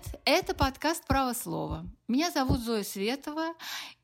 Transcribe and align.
Привет! 0.00 0.20
Это 0.24 0.54
подкаст 0.54 1.06
«Право 1.06 1.32
слова». 1.32 1.84
Меня 2.08 2.30
зовут 2.30 2.60
Зоя 2.60 2.82
Светова, 2.82 3.54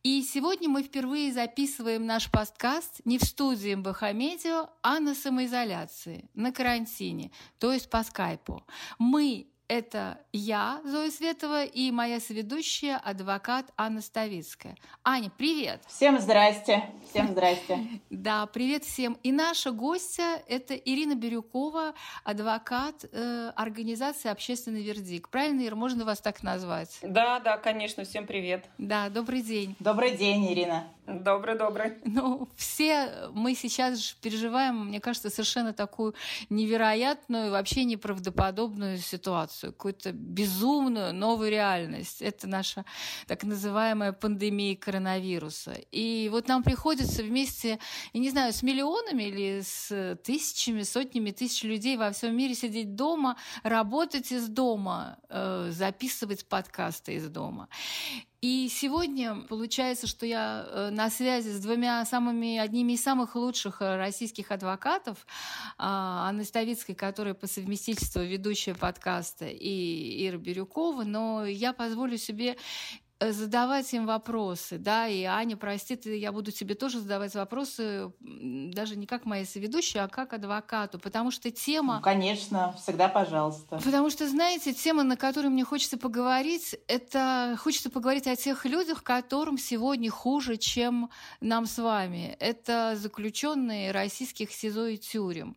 и 0.03 0.23
сегодня 0.23 0.69
мы 0.69 0.83
впервые 0.83 1.33
записываем 1.33 2.07
наш 2.07 2.31
подкаст 2.31 3.01
не 3.05 3.19
в 3.19 3.25
студии 3.25 3.75
МБХ 3.75 4.13
Медиа, 4.13 4.69
а 4.83 5.01
на 5.01 5.15
самоизоляции, 5.15 6.29
на 6.35 6.53
карантине, 6.53 7.31
то 7.59 7.73
есть 7.73 7.91
по 7.91 8.03
скайпу. 8.03 8.65
Мы 8.99 9.49
это 9.69 10.19
я, 10.33 10.81
Зоя 10.85 11.11
Светова, 11.11 11.65
и 11.65 11.91
моя 11.91 12.21
соведущая, 12.21 12.97
адвокат 12.97 13.73
Анна 13.77 14.01
Ставицкая. 14.01 14.77
Аня, 15.05 15.31
привет! 15.37 15.83
Всем 15.87 16.19
здрасте! 16.21 16.85
Всем 17.09 17.29
здрасте! 17.29 17.79
Да, 18.11 18.47
привет 18.47 18.85
всем! 18.85 19.19
И 19.23 19.31
наша 19.33 19.71
гостья– 19.71 20.43
это 20.49 20.75
Ирина 20.75 21.15
Бирюкова, 21.15 21.95
адвокат 22.25 23.05
э, 23.13 23.53
организации 23.55 24.31
«Общественный 24.31 24.83
вердикт». 24.83 25.31
Правильно, 25.31 25.67
Ира, 25.67 25.77
можно 25.77 26.05
вас 26.05 26.21
так 26.21 26.43
назвать? 26.43 26.99
Да, 27.03 27.41
да, 27.41 27.57
конечно. 27.57 28.05
Всем 28.05 28.27
привет. 28.27 28.65
Да, 28.79 29.09
добрый 29.11 29.43
день. 29.43 29.77
Добрый 29.79 30.17
день, 30.17 30.53
Ирина. 30.53 30.89
Добрый-добрый. 31.07 31.95
Ну, 32.17 32.49
все 32.57 33.29
мы 33.33 33.55
сейчас 33.55 34.17
переживаем, 34.23 34.87
мне 34.87 35.01
кажется, 35.01 35.31
совершенно 35.31 35.73
такую 35.73 36.15
невероятную, 36.51 37.51
вообще 37.51 37.85
неправдоподобную 37.85 38.99
ситуацию, 38.99 39.73
какую-то 39.73 40.13
безумную 40.13 41.13
новую 41.15 41.51
реальность. 41.51 42.23
Это 42.23 42.49
наша 42.49 42.85
так 43.27 43.45
называемая 43.45 44.13
пандемия 44.13 44.77
коронавируса. 44.77 45.73
И 45.93 46.29
вот 46.33 46.49
нам 46.49 46.63
приходится 46.63 47.23
вместе, 47.23 47.79
я 48.13 48.21
не 48.21 48.31
знаю, 48.31 48.53
с 48.53 48.63
миллионами 48.63 49.25
или 49.25 49.61
с 49.61 50.17
тысячами, 50.25 50.83
сотнями 50.83 51.31
тысяч 51.31 51.63
людей 51.63 51.97
во 51.97 52.11
всем 52.11 52.37
мире 52.37 52.55
сидеть 52.55 52.97
дома, 52.97 53.37
работать 53.63 54.33
из 54.33 54.49
дома, 54.49 55.19
э, 55.29 55.69
записывать 55.71 56.49
подкасты 56.49 57.15
из 57.15 57.29
дома. 57.29 57.69
И 58.47 58.69
сегодня 58.69 59.35
получается, 59.49 60.07
что 60.07 60.25
я 60.25 60.65
э, 60.69 60.91
на 60.91 61.11
связи 61.11 61.49
с 61.49 61.59
двумя 61.59 62.05
самыми, 62.05 62.59
одними 62.59 62.93
из 62.93 63.03
самых 63.03 63.35
лучших 63.35 63.83
э, 63.83 63.97
российских 63.97 64.53
адвокатов, 64.53 65.27
а, 65.79 66.29
Анной 66.29 66.45
Ставицкой, 66.45 66.95
которая 66.95 67.35
по 67.35 67.49
совместительству 67.49 68.23
ведущая 68.23 68.77
подкаста, 68.77 69.47
и 69.47 70.29
Ира 70.29 70.39
Бирюкова, 70.39 71.03
но 71.03 71.45
я 71.45 71.73
позволю 71.73 72.19
себе 72.19 72.57
задавать 73.21 73.93
им 73.95 74.07
вопросы, 74.07 74.79
да, 74.79 75.09
и 75.09 75.23
Аня, 75.23 75.57
прости, 75.57 75.97
ты, 75.97 76.19
я 76.19 76.33
буду 76.33 76.53
тебе 76.53 76.75
тоже 76.75 77.01
задавать 77.01 77.35
вопросы, 77.35 78.13
даже 78.21 78.97
не 78.97 79.07
как 79.07 79.25
моей 79.25 79.47
соведущей, 79.47 80.01
а 80.01 80.09
как 80.09 80.35
адвокату, 80.35 80.99
потому 80.99 81.31
что 81.31 81.51
тема... 81.51 81.97
Ну, 81.97 82.03
конечно, 82.03 82.75
всегда 82.79 83.09
пожалуйста. 83.09 83.81
Потому 83.83 84.11
что, 84.11 84.29
знаете, 84.29 84.75
тема, 84.75 85.03
на 85.03 85.17
которую 85.17 85.53
мне 85.53 85.65
хочется 85.65 85.97
поговорить, 85.97 86.77
это 86.89 87.57
хочется 87.59 87.89
поговорить 87.89 88.27
о 88.27 88.37
тех 88.37 88.67
людях, 88.67 89.03
которым 89.03 89.57
сегодня 89.57 90.11
хуже, 90.11 90.59
чем 90.59 91.09
нам 91.41 91.65
с 91.65 91.79
вами. 91.79 92.37
Это 92.39 92.97
заключенные 92.97 93.93
российских 93.93 94.53
СИЗО 94.53 94.89
и 94.89 94.99
тюрем. 94.99 95.57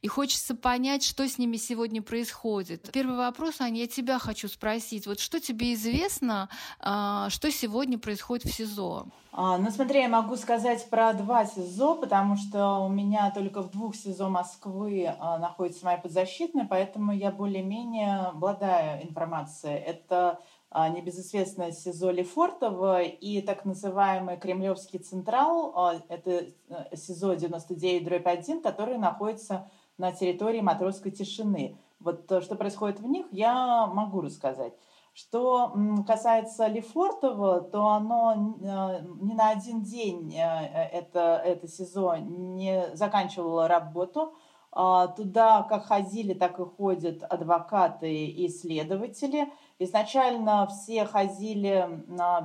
И 0.00 0.06
хочется 0.06 0.54
понять, 0.54 1.02
что 1.02 1.26
с 1.26 1.38
ними 1.38 1.56
сегодня 1.56 2.02
происходит. 2.02 2.90
Первый 2.92 3.16
вопрос, 3.16 3.60
Аня, 3.60 3.80
я 3.80 3.86
тебя 3.88 4.20
хочу 4.20 4.46
спросить. 4.46 5.08
Вот 5.08 5.18
что 5.18 5.40
тебе 5.40 5.74
известно 5.74 6.48
а, 6.78 6.99
что 7.30 7.50
сегодня 7.50 7.98
происходит 7.98 8.44
в 8.44 8.54
СИЗО? 8.54 9.06
А, 9.32 9.58
ну, 9.58 9.70
смотри, 9.70 10.00
я 10.00 10.08
могу 10.08 10.36
сказать 10.36 10.88
про 10.90 11.12
два 11.12 11.46
СИЗО, 11.46 11.94
потому 11.96 12.36
что 12.36 12.78
у 12.78 12.88
меня 12.88 13.30
только 13.30 13.62
в 13.62 13.70
двух 13.70 13.94
СИЗО 13.94 14.28
Москвы 14.28 15.14
а, 15.18 15.38
находится 15.38 15.84
моя 15.84 15.98
подзащитная, 15.98 16.66
поэтому 16.68 17.12
я 17.12 17.30
более-менее 17.30 18.16
обладаю 18.26 19.02
информацией. 19.04 19.74
Это 19.74 20.40
небезызвестное 20.72 21.72
СИЗО 21.72 22.12
Лефортово 22.12 23.02
и 23.02 23.42
так 23.42 23.64
называемый 23.64 24.36
Кремлевский 24.36 25.00
Централ, 25.00 26.00
это 26.08 26.30
э, 26.30 26.96
СИЗО 26.96 27.34
99-1, 27.34 28.62
который 28.62 28.96
находится 28.96 29.68
на 29.98 30.12
территории 30.12 30.60
Матросской 30.60 31.10
тишины. 31.10 31.76
Вот 31.98 32.26
то, 32.26 32.40
что 32.40 32.54
происходит 32.54 33.00
в 33.00 33.06
них, 33.06 33.26
я 33.32 33.86
могу 33.86 34.20
рассказать. 34.20 34.72
Что 35.12 35.74
касается 36.06 36.68
Лефортово, 36.68 37.62
то 37.62 37.88
оно 37.88 38.32
э, 38.32 39.04
ни 39.20 39.34
на 39.34 39.50
один 39.50 39.82
день 39.82 40.32
э, 40.34 40.40
это, 40.92 41.42
это 41.44 41.66
сезон 41.66 42.54
не 42.54 42.94
заканчивало 42.94 43.66
работу. 43.66 44.34
А, 44.72 45.08
туда 45.08 45.64
как 45.64 45.86
ходили, 45.86 46.32
так 46.32 46.60
и 46.60 46.64
ходят 46.64 47.24
адвокаты 47.24 48.26
и 48.26 48.48
следователи. 48.48 49.52
Изначально 49.80 50.68
все 50.68 51.04
ходили 51.06 51.88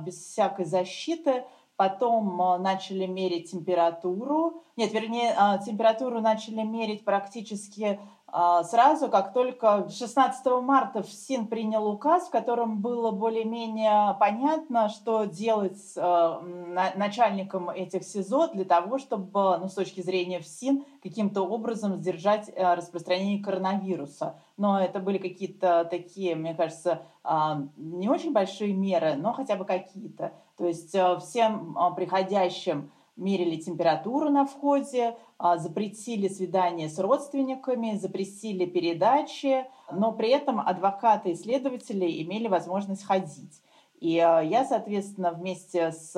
без 0.04 0.16
всякой 0.16 0.64
защиты, 0.64 1.44
потом 1.76 2.42
э, 2.42 2.58
начали 2.58 3.06
мерить 3.06 3.52
температуру. 3.52 4.64
Нет, 4.76 4.92
вернее, 4.92 5.36
температуру 5.64 6.20
начали 6.20 6.62
мерить 6.62 7.04
практически 7.04 8.00
сразу, 8.32 9.08
как 9.08 9.32
только 9.32 9.88
16 9.88 10.46
марта 10.62 11.02
ФСИН 11.02 11.46
принял 11.46 11.86
указ, 11.86 12.26
в 12.26 12.30
котором 12.30 12.80
было 12.80 13.12
более-менее 13.12 14.16
понятно, 14.18 14.88
что 14.88 15.24
делать 15.24 15.78
с 15.78 15.96
э, 15.96 16.92
начальником 16.96 17.70
этих 17.70 18.02
СИЗО 18.04 18.48
для 18.48 18.64
того, 18.64 18.98
чтобы, 18.98 19.58
ну, 19.58 19.68
с 19.68 19.74
точки 19.74 20.00
зрения 20.00 20.40
ФСИН, 20.40 20.84
каким-то 21.02 21.42
образом 21.42 21.94
сдержать 21.94 22.50
э, 22.54 22.74
распространение 22.74 23.42
коронавируса. 23.42 24.38
Но 24.56 24.80
это 24.80 24.98
были 24.98 25.18
какие-то 25.18 25.86
такие, 25.88 26.34
мне 26.34 26.54
кажется, 26.54 27.02
а, 27.22 27.62
не 27.76 28.08
очень 28.08 28.32
большие 28.32 28.72
меры, 28.72 29.14
но 29.14 29.32
хотя 29.32 29.56
бы 29.56 29.64
какие-то. 29.64 30.32
То 30.56 30.66
есть 30.66 30.96
всем 31.20 31.76
приходящим 31.94 32.90
мерили 33.16 33.56
температуру 33.56 34.30
на 34.30 34.46
входе, 34.46 35.16
а, 35.38 35.58
запретили 35.58 36.28
свидания 36.28 36.88
с 36.88 36.98
родственниками, 36.98 37.96
запретили 37.96 38.66
передачи, 38.66 39.66
но 39.92 40.12
при 40.12 40.30
этом 40.30 40.60
адвокаты 40.60 41.30
и 41.30 41.34
следователи 41.34 42.22
имели 42.22 42.48
возможность 42.48 43.04
ходить. 43.04 43.62
И 44.00 44.18
а, 44.18 44.40
я, 44.40 44.64
соответственно, 44.64 45.32
вместе 45.32 45.92
с 45.92 46.12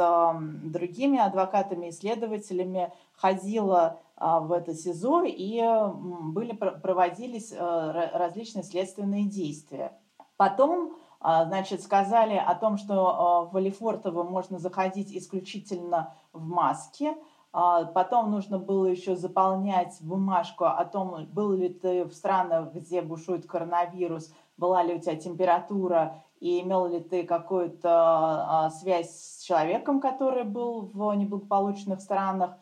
другими 0.64 1.19
адвокатами 1.19 1.86
и 1.86 1.92
следователями 1.92 2.92
ходила 3.12 3.98
а, 4.16 4.41
в 4.41 4.53
это 4.53 4.75
СИЗО, 4.75 5.25
и 5.25 5.62
были, 5.94 6.53
проводились 6.53 7.53
различные 7.53 8.65
следственные 8.65 9.25
действия. 9.25 9.92
Потом 10.36 10.92
а, 10.92 10.94
значит, 11.20 11.82
сказали 11.82 12.34
о 12.34 12.54
том, 12.54 12.76
что 12.76 13.08
а, 13.08 13.44
в 13.46 13.56
Алифортово 13.56 14.22
можно 14.22 14.58
заходить 14.58 15.12
исключительно 15.12 16.14
в 16.32 16.44
маске. 16.46 17.16
А, 17.52 17.84
потом 17.86 18.30
нужно 18.30 18.58
было 18.58 18.86
еще 18.86 19.16
заполнять 19.16 19.96
бумажку 20.00 20.64
о 20.64 20.84
том, 20.84 21.26
был 21.26 21.52
ли 21.52 21.70
ты 21.70 22.04
в 22.04 22.12
странах, 22.12 22.72
где 22.72 23.02
бушует 23.02 23.46
коронавирус, 23.46 24.32
была 24.56 24.82
ли 24.82 24.94
у 24.94 25.00
тебя 25.00 25.16
температура 25.16 26.22
и 26.40 26.60
имел 26.60 26.86
ли 26.86 27.00
ты 27.00 27.24
какую-то 27.24 28.70
связь 28.78 29.10
с 29.10 29.42
человеком, 29.42 30.00
который 30.00 30.44
был 30.44 30.82
в 30.92 31.12
неблагополучных 31.14 32.00
странах. 32.00 32.56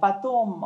Потом 0.00 0.64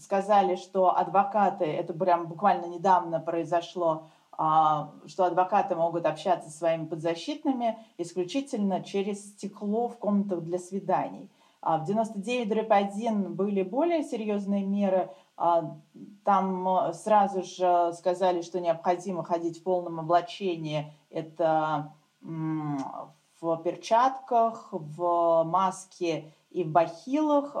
сказали, 0.00 0.56
что 0.56 0.96
адвокаты, 0.96 1.64
это 1.64 1.92
прям 1.92 2.26
буквально 2.26 2.66
недавно 2.66 3.20
произошло, 3.20 3.90
а, 3.92 4.06
что 4.38 5.24
адвокаты 5.24 5.74
могут 5.74 6.06
общаться 6.06 6.48
со 6.48 6.58
своими 6.58 6.86
подзащитными 6.86 7.76
исключительно 7.98 8.84
через 8.84 9.30
стекло 9.30 9.88
в 9.88 9.98
комнатах 9.98 10.42
для 10.42 10.60
свиданий. 10.60 11.28
А 11.60 11.78
в 11.78 11.90
99-1 11.90 13.30
были 13.30 13.62
более 13.62 14.04
серьезные 14.04 14.64
меры. 14.64 15.10
А, 15.36 15.76
там 16.24 16.68
э, 16.68 16.92
сразу 16.92 17.42
же 17.42 17.92
сказали, 17.94 18.42
что 18.42 18.60
необходимо 18.60 19.24
ходить 19.24 19.58
в 19.58 19.62
полном 19.64 19.98
облачении. 19.98 20.92
Это 21.10 21.92
в 22.20 23.56
перчатках, 23.62 24.68
в 24.72 25.44
маске 25.44 26.32
и 26.50 26.64
в 26.64 26.68
бахилах. 26.68 27.54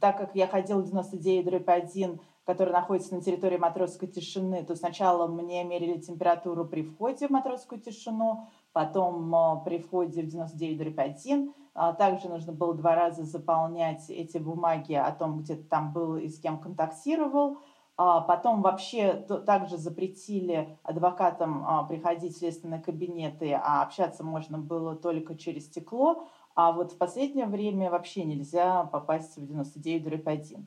Так 0.00 0.18
как 0.18 0.34
я 0.34 0.46
ходила 0.46 0.82
в 0.82 0.92
99-1, 0.92 2.20
который 2.44 2.72
находится 2.72 3.14
на 3.14 3.22
территории 3.22 3.56
Матросской 3.56 4.08
тишины, 4.08 4.64
то 4.64 4.74
сначала 4.74 5.26
мне 5.26 5.62
мерили 5.64 5.98
температуру 5.98 6.64
при 6.64 6.82
входе 6.82 7.28
в 7.28 7.30
Матросскую 7.30 7.80
тишину, 7.80 8.48
потом 8.72 9.34
а, 9.34 9.56
при 9.56 9.78
входе 9.78 10.22
в 10.22 10.26
99-1. 10.26 11.52
А, 11.74 11.92
также 11.92 12.28
нужно 12.28 12.52
было 12.52 12.74
два 12.74 12.94
раза 12.94 13.24
заполнять 13.24 14.08
эти 14.10 14.38
бумаги 14.38 14.94
о 14.94 15.12
том, 15.12 15.40
где 15.40 15.56
ты 15.56 15.64
там 15.64 15.92
был 15.92 16.16
и 16.16 16.28
с 16.28 16.40
кем 16.40 16.58
контактировал. 16.58 17.58
А, 17.96 18.20
потом 18.20 18.62
вообще 18.62 19.14
также 19.46 19.76
запретили 19.76 20.78
адвокатам 20.82 21.86
приходить 21.88 22.34
в 22.34 22.38
следственные 22.38 22.80
кабинеты, 22.80 23.52
а 23.52 23.82
общаться 23.82 24.24
можно 24.24 24.58
было 24.58 24.96
только 24.96 25.36
через 25.36 25.66
стекло. 25.66 26.24
А 26.54 26.72
вот 26.72 26.92
в 26.92 26.98
последнее 26.98 27.46
время 27.46 27.90
вообще 27.90 28.24
нельзя 28.24 28.84
попасть 28.84 29.36
в 29.36 29.44
99-1. 29.44 30.64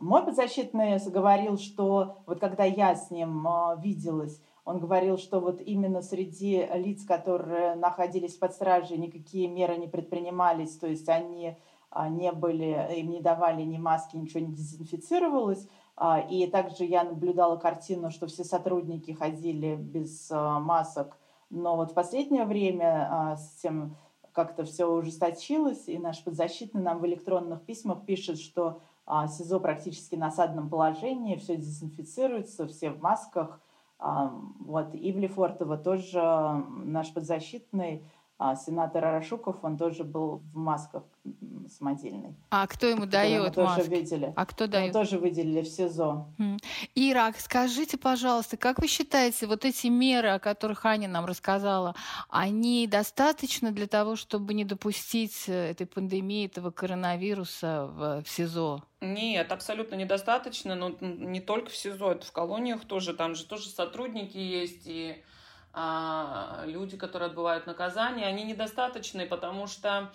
Мой 0.00 0.24
подзащитный 0.24 0.98
говорил, 1.06 1.56
что 1.56 2.22
вот 2.26 2.40
когда 2.40 2.64
я 2.64 2.96
с 2.96 3.10
ним 3.10 3.46
а, 3.46 3.76
виделась, 3.76 4.42
Он 4.64 4.80
говорил, 4.80 5.18
что 5.18 5.38
вот 5.40 5.60
именно 5.60 6.02
среди 6.02 6.66
лиц, 6.74 7.04
которые 7.04 7.76
находились 7.76 8.34
под 8.34 8.52
стражей, 8.52 8.98
никакие 8.98 9.46
меры 9.46 9.76
не 9.76 9.86
предпринимались, 9.86 10.76
то 10.78 10.88
есть 10.88 11.08
они 11.08 11.56
а, 11.90 12.08
не 12.08 12.32
были, 12.32 12.88
им 12.96 13.10
не 13.10 13.20
давали 13.20 13.62
ни 13.62 13.78
маски, 13.78 14.16
ничего 14.16 14.40
не 14.40 14.52
дезинфицировалось. 14.52 15.68
А, 15.96 16.18
и 16.18 16.48
также 16.48 16.84
я 16.84 17.04
наблюдала 17.04 17.56
картину, 17.56 18.10
что 18.10 18.26
все 18.26 18.42
сотрудники 18.42 19.12
ходили 19.12 19.76
без 19.76 20.28
а, 20.32 20.58
масок. 20.58 21.16
Но 21.50 21.76
вот 21.76 21.92
в 21.92 21.94
последнее 21.94 22.46
время 22.46 23.36
с 23.38 23.60
тем 23.62 23.96
как-то 24.32 24.64
все 24.64 24.86
ужесточилось, 24.86 25.86
и 25.86 25.98
наш 25.98 26.24
подзащитный 26.24 26.82
нам 26.82 26.98
в 26.98 27.06
электронных 27.06 27.62
письмах 27.62 28.04
пишет, 28.04 28.40
что 28.40 28.80
СИЗО 29.06 29.60
практически 29.60 30.14
на 30.14 30.28
осадном 30.28 30.68
положении, 30.68 31.36
все 31.36 31.56
дезинфицируется, 31.56 32.66
все 32.66 32.90
в 32.90 33.00
масках. 33.00 33.60
Вот. 33.98 34.94
И 34.94 35.12
в 35.12 35.18
Лефортово 35.18 35.76
тоже 35.76 36.20
наш 36.84 37.12
подзащитный 37.12 38.02
а 38.36 38.56
сенатор 38.56 39.04
Арашуков, 39.04 39.62
он 39.62 39.76
тоже 39.76 40.02
был 40.02 40.42
в 40.52 40.56
масках 40.56 41.04
самодельной. 41.68 42.34
А 42.50 42.66
кто 42.66 42.86
ему 42.86 43.06
дает 43.06 43.56
мы 43.56 43.62
маски? 43.62 43.78
тоже 43.78 43.90
видели. 43.90 44.32
А 44.34 44.44
кто 44.44 44.66
дает? 44.66 44.88
Мы 44.88 44.92
тоже 44.92 45.18
выделили 45.18 45.62
в 45.62 45.68
СИЗО. 45.68 46.26
Ира, 46.94 47.32
скажите, 47.38 47.96
пожалуйста, 47.96 48.56
как 48.56 48.80
вы 48.80 48.88
считаете, 48.88 49.46
вот 49.46 49.64
эти 49.64 49.86
меры, 49.86 50.30
о 50.30 50.38
которых 50.40 50.84
Аня 50.84 51.08
нам 51.08 51.26
рассказала, 51.26 51.94
они 52.28 52.86
достаточно 52.88 53.70
для 53.70 53.86
того, 53.86 54.16
чтобы 54.16 54.52
не 54.52 54.64
допустить 54.64 55.44
э, 55.46 55.70
этой 55.70 55.86
пандемии, 55.86 56.46
этого 56.46 56.70
коронавируса 56.70 57.86
в, 57.86 58.22
в 58.22 58.28
СИЗО? 58.28 58.82
Нет, 59.00 59.52
абсолютно 59.52 59.94
недостаточно, 59.94 60.74
но 60.74 60.96
не 61.00 61.40
только 61.40 61.70
в 61.70 61.76
СИЗО, 61.76 62.12
это 62.12 62.26
в 62.26 62.32
колониях 62.32 62.84
тоже, 62.84 63.14
там 63.14 63.34
же 63.34 63.46
тоже 63.46 63.68
сотрудники 63.68 64.38
есть, 64.38 64.82
и 64.86 65.22
люди, 66.66 66.96
которые 66.96 67.28
отбывают 67.28 67.66
наказание, 67.66 68.26
они 68.26 68.44
недостаточны, 68.44 69.26
потому 69.26 69.66
что 69.66 70.12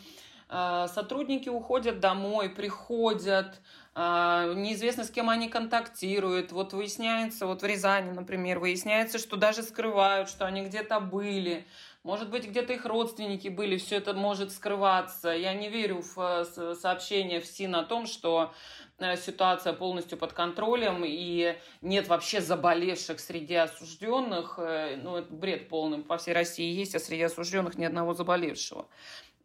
а, 0.51 0.87
сотрудники 0.87 1.47
уходят 1.47 1.99
домой, 1.99 2.49
приходят, 2.49 3.61
а, 3.93 4.51
неизвестно, 4.55 5.03
с 5.03 5.11
кем 5.11 5.29
они 5.29 5.47
контактируют. 5.47 6.51
Вот 6.51 6.73
выясняется, 6.73 7.45
вот 7.45 7.61
в 7.61 7.65
Рязани, 7.65 8.09
например, 8.09 8.57
выясняется, 8.57 9.19
что 9.19 9.37
даже 9.37 9.61
скрывают, 9.61 10.27
что 10.27 10.47
они 10.47 10.65
где-то 10.65 10.99
были. 10.99 11.67
Может 12.09 12.31
быть, 12.31 12.47
где-то 12.47 12.73
их 12.73 12.87
родственники 12.87 13.49
были, 13.49 13.77
все 13.77 13.97
это 13.97 14.15
может 14.15 14.51
скрываться. 14.51 15.29
Я 15.29 15.53
не 15.53 15.69
верю 15.69 16.01
в 16.01 16.17
э, 16.57 16.73
сообщение 16.73 17.39
в 17.39 17.45
СИН 17.45 17.75
о 17.75 17.83
том, 17.83 18.07
что 18.07 18.51
Э, 18.99 19.15
ситуация 19.15 19.73
полностью 19.73 20.17
под 20.17 20.33
контролем 20.33 21.03
и 21.05 21.57
нет 21.81 22.07
вообще 22.07 22.41
заболевших 22.41 23.19
среди 23.19 23.55
осужденных. 23.55 24.55
Э, 24.57 24.97
ну, 24.97 25.17
это 25.17 25.33
бред 25.33 25.69
полный. 25.69 25.99
По 25.99 26.17
всей 26.17 26.33
России 26.33 26.71
есть, 26.71 26.95
а 26.95 26.99
среди 26.99 27.23
осужденных 27.23 27.77
ни 27.77 27.85
одного 27.85 28.13
заболевшего. 28.13 28.87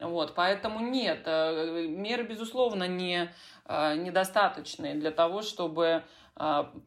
Вот, 0.00 0.34
поэтому 0.34 0.80
нет, 0.80 1.24
меры, 1.24 2.24
безусловно, 2.24 2.88
не, 2.88 3.32
недостаточные 3.68 4.94
для 4.94 5.12
того, 5.12 5.40
чтобы 5.40 6.02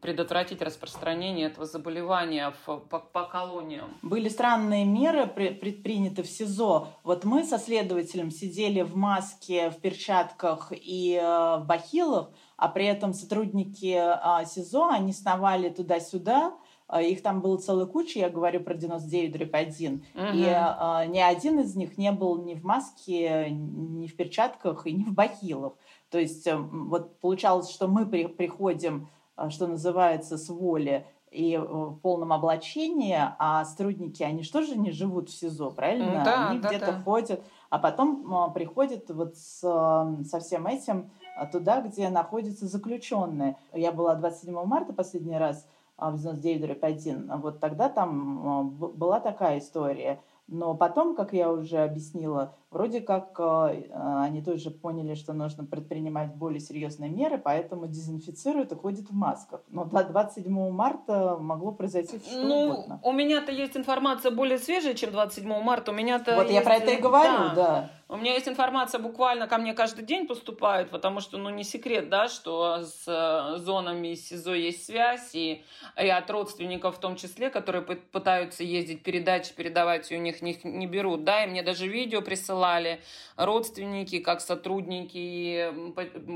предотвратить 0.00 0.60
распространение 0.60 1.46
этого 1.46 1.64
заболевания 1.64 2.52
в, 2.66 2.78
по, 2.80 2.98
по 2.98 3.24
колониям. 3.24 3.88
Были 4.02 4.28
странные 4.28 4.84
меры 4.84 5.26
предприняты 5.26 6.22
в 6.22 6.26
СИЗО. 6.26 6.88
Вот 7.02 7.24
мы 7.24 7.44
со 7.44 7.58
следователем 7.58 8.30
сидели 8.30 8.82
в 8.82 8.94
маске, 8.94 9.70
в 9.70 9.76
перчатках 9.80 10.70
и 10.72 11.18
в 11.18 11.64
бахилах, 11.66 12.30
а 12.58 12.68
при 12.68 12.86
этом 12.86 13.14
сотрудники 13.14 13.94
а, 13.96 14.44
СИЗО, 14.44 14.88
они 14.88 15.12
сновали 15.12 15.70
туда-сюда, 15.70 16.54
а, 16.88 17.02
их 17.02 17.22
там 17.22 17.40
было 17.42 17.58
целая 17.58 17.86
куча, 17.86 18.18
я 18.18 18.30
говорю 18.30 18.60
про 18.60 18.74
99 18.74 19.32
дробь 19.32 19.54
1. 19.54 19.94
Угу. 19.94 20.22
И 20.34 20.44
а, 20.48 21.04
ни 21.06 21.18
один 21.18 21.60
из 21.60 21.76
них 21.76 21.98
не 21.98 22.10
был 22.12 22.42
ни 22.42 22.54
в 22.54 22.64
маске, 22.64 23.50
ни 23.50 24.06
в 24.06 24.16
перчатках 24.16 24.86
и 24.86 24.92
ни 24.92 25.04
в 25.04 25.12
бахилах. 25.12 25.74
То 26.10 26.18
есть 26.18 26.46
э, 26.46 26.56
вот 26.56 27.20
получалось, 27.20 27.70
что 27.70 27.86
мы 27.86 28.06
при, 28.06 28.26
приходим, 28.26 29.04
а, 29.04 29.17
что 29.50 29.66
называется, 29.66 30.36
с 30.38 30.48
воли 30.48 31.06
и 31.30 31.58
в 31.58 31.98
полном 32.00 32.32
облачении, 32.32 33.18
а 33.38 33.64
сотрудники, 33.64 34.22
они 34.22 34.42
что 34.42 34.62
же 34.62 34.78
не 34.78 34.90
живут 34.90 35.28
в 35.28 35.38
СИЗО, 35.38 35.70
правильно? 35.70 36.22
Да, 36.24 36.48
они 36.48 36.60
да, 36.60 36.68
где-то 36.68 36.92
да. 36.92 37.00
ходят, 37.00 37.42
а 37.68 37.78
потом 37.78 38.52
приходят 38.54 39.10
вот 39.10 39.36
с, 39.36 39.60
со 39.60 40.40
всем 40.40 40.66
этим 40.66 41.10
а 41.38 41.46
туда, 41.46 41.80
где 41.80 42.08
находятся 42.08 42.66
заключенные. 42.66 43.56
Я 43.72 43.92
была 43.92 44.16
27 44.16 44.64
марта 44.64 44.92
последний 44.92 45.38
раз 45.38 45.66
в 45.96 46.14
99-1. 46.14 47.40
Вот 47.40 47.60
тогда 47.60 47.88
там 47.88 48.48
а, 48.48 48.62
была 48.64 49.20
такая 49.20 49.58
история. 49.58 50.20
Но 50.48 50.74
потом, 50.74 51.14
как 51.14 51.32
я 51.32 51.52
уже 51.52 51.78
объяснила, 51.78 52.54
вроде 52.70 53.00
как 53.00 53.38
э, 53.38 53.84
они 54.22 54.42
тоже 54.42 54.70
поняли, 54.70 55.14
что 55.14 55.32
нужно 55.32 55.64
предпринимать 55.64 56.34
более 56.34 56.60
серьезные 56.60 57.10
меры, 57.10 57.38
поэтому 57.38 57.86
дезинфицируют 57.86 58.72
и 58.72 58.74
ходят 58.74 59.08
в 59.08 59.14
масках. 59.14 59.62
Но 59.68 59.84
до 59.84 60.04
27 60.04 60.70
марта 60.70 61.36
могло 61.38 61.72
произойти 61.72 62.18
что 62.18 62.42
ну, 62.42 62.68
угодно. 62.68 63.00
У 63.02 63.12
меня-то 63.12 63.52
есть 63.52 63.76
информация 63.76 64.30
более 64.30 64.58
свежая, 64.58 64.94
чем 64.94 65.12
27 65.12 65.62
марта. 65.62 65.92
У 65.92 65.94
меня-то 65.94 66.34
вот 66.34 66.42
есть... 66.42 66.54
я 66.54 66.62
про 66.62 66.76
это 66.76 66.92
и 66.92 67.00
говорю, 67.00 67.54
да. 67.54 67.54
да. 67.54 67.90
У 68.10 68.16
меня 68.16 68.32
есть 68.32 68.48
информация, 68.48 69.00
буквально 69.00 69.46
ко 69.46 69.58
мне 69.58 69.74
каждый 69.74 70.02
день 70.02 70.26
поступает, 70.26 70.88
потому 70.88 71.20
что, 71.20 71.36
ну, 71.36 71.50
не 71.50 71.62
секрет, 71.62 72.08
да, 72.08 72.28
что 72.28 72.78
с 72.82 73.04
э, 73.06 73.58
зонами 73.58 74.14
СИЗО 74.14 74.54
есть 74.54 74.86
связь, 74.86 75.34
и, 75.34 75.62
от 75.94 76.30
родственников 76.30 76.96
в 76.96 77.00
том 77.00 77.16
числе, 77.16 77.50
которые 77.50 77.82
пытаются 77.82 78.64
ездить, 78.64 79.02
передачи 79.02 79.54
передавать, 79.54 80.10
и 80.10 80.16
у 80.16 80.20
них, 80.20 80.40
них 80.40 80.64
не 80.64 80.86
берут, 80.86 81.24
да, 81.24 81.44
и 81.44 81.48
мне 81.48 81.62
даже 81.62 81.86
видео 81.86 82.22
присылали 82.58 83.00
родственники, 83.36 84.18
как 84.18 84.40
сотрудники 84.40 85.72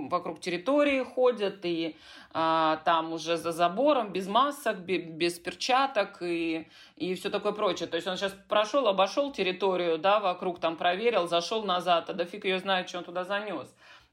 вокруг 0.08 0.40
территории 0.40 1.02
ходят, 1.02 1.64
и 1.64 1.96
а, 2.32 2.80
там 2.84 3.12
уже 3.12 3.36
за 3.36 3.52
забором, 3.52 4.12
без 4.12 4.28
масок, 4.28 4.78
без, 4.78 5.38
перчаток 5.38 6.22
и, 6.22 6.69
и 6.96 7.14
все 7.14 7.30
такое 7.30 7.52
прочее. 7.52 7.88
То 7.88 7.96
есть 7.96 8.06
он 8.06 8.16
сейчас 8.16 8.34
прошел, 8.48 8.86
обошел 8.86 9.32
территорию, 9.32 9.98
да, 9.98 10.20
вокруг 10.20 10.61
там 10.61 10.76
проверил, 10.76 11.28
зашел 11.28 11.64
назад, 11.64 12.11
а 12.11 12.12
да 12.12 12.25
ее 12.32 12.58
знает, 12.58 12.88
что 12.88 12.99
он 12.99 13.04
туда 13.04 13.25
занес. 13.25 13.68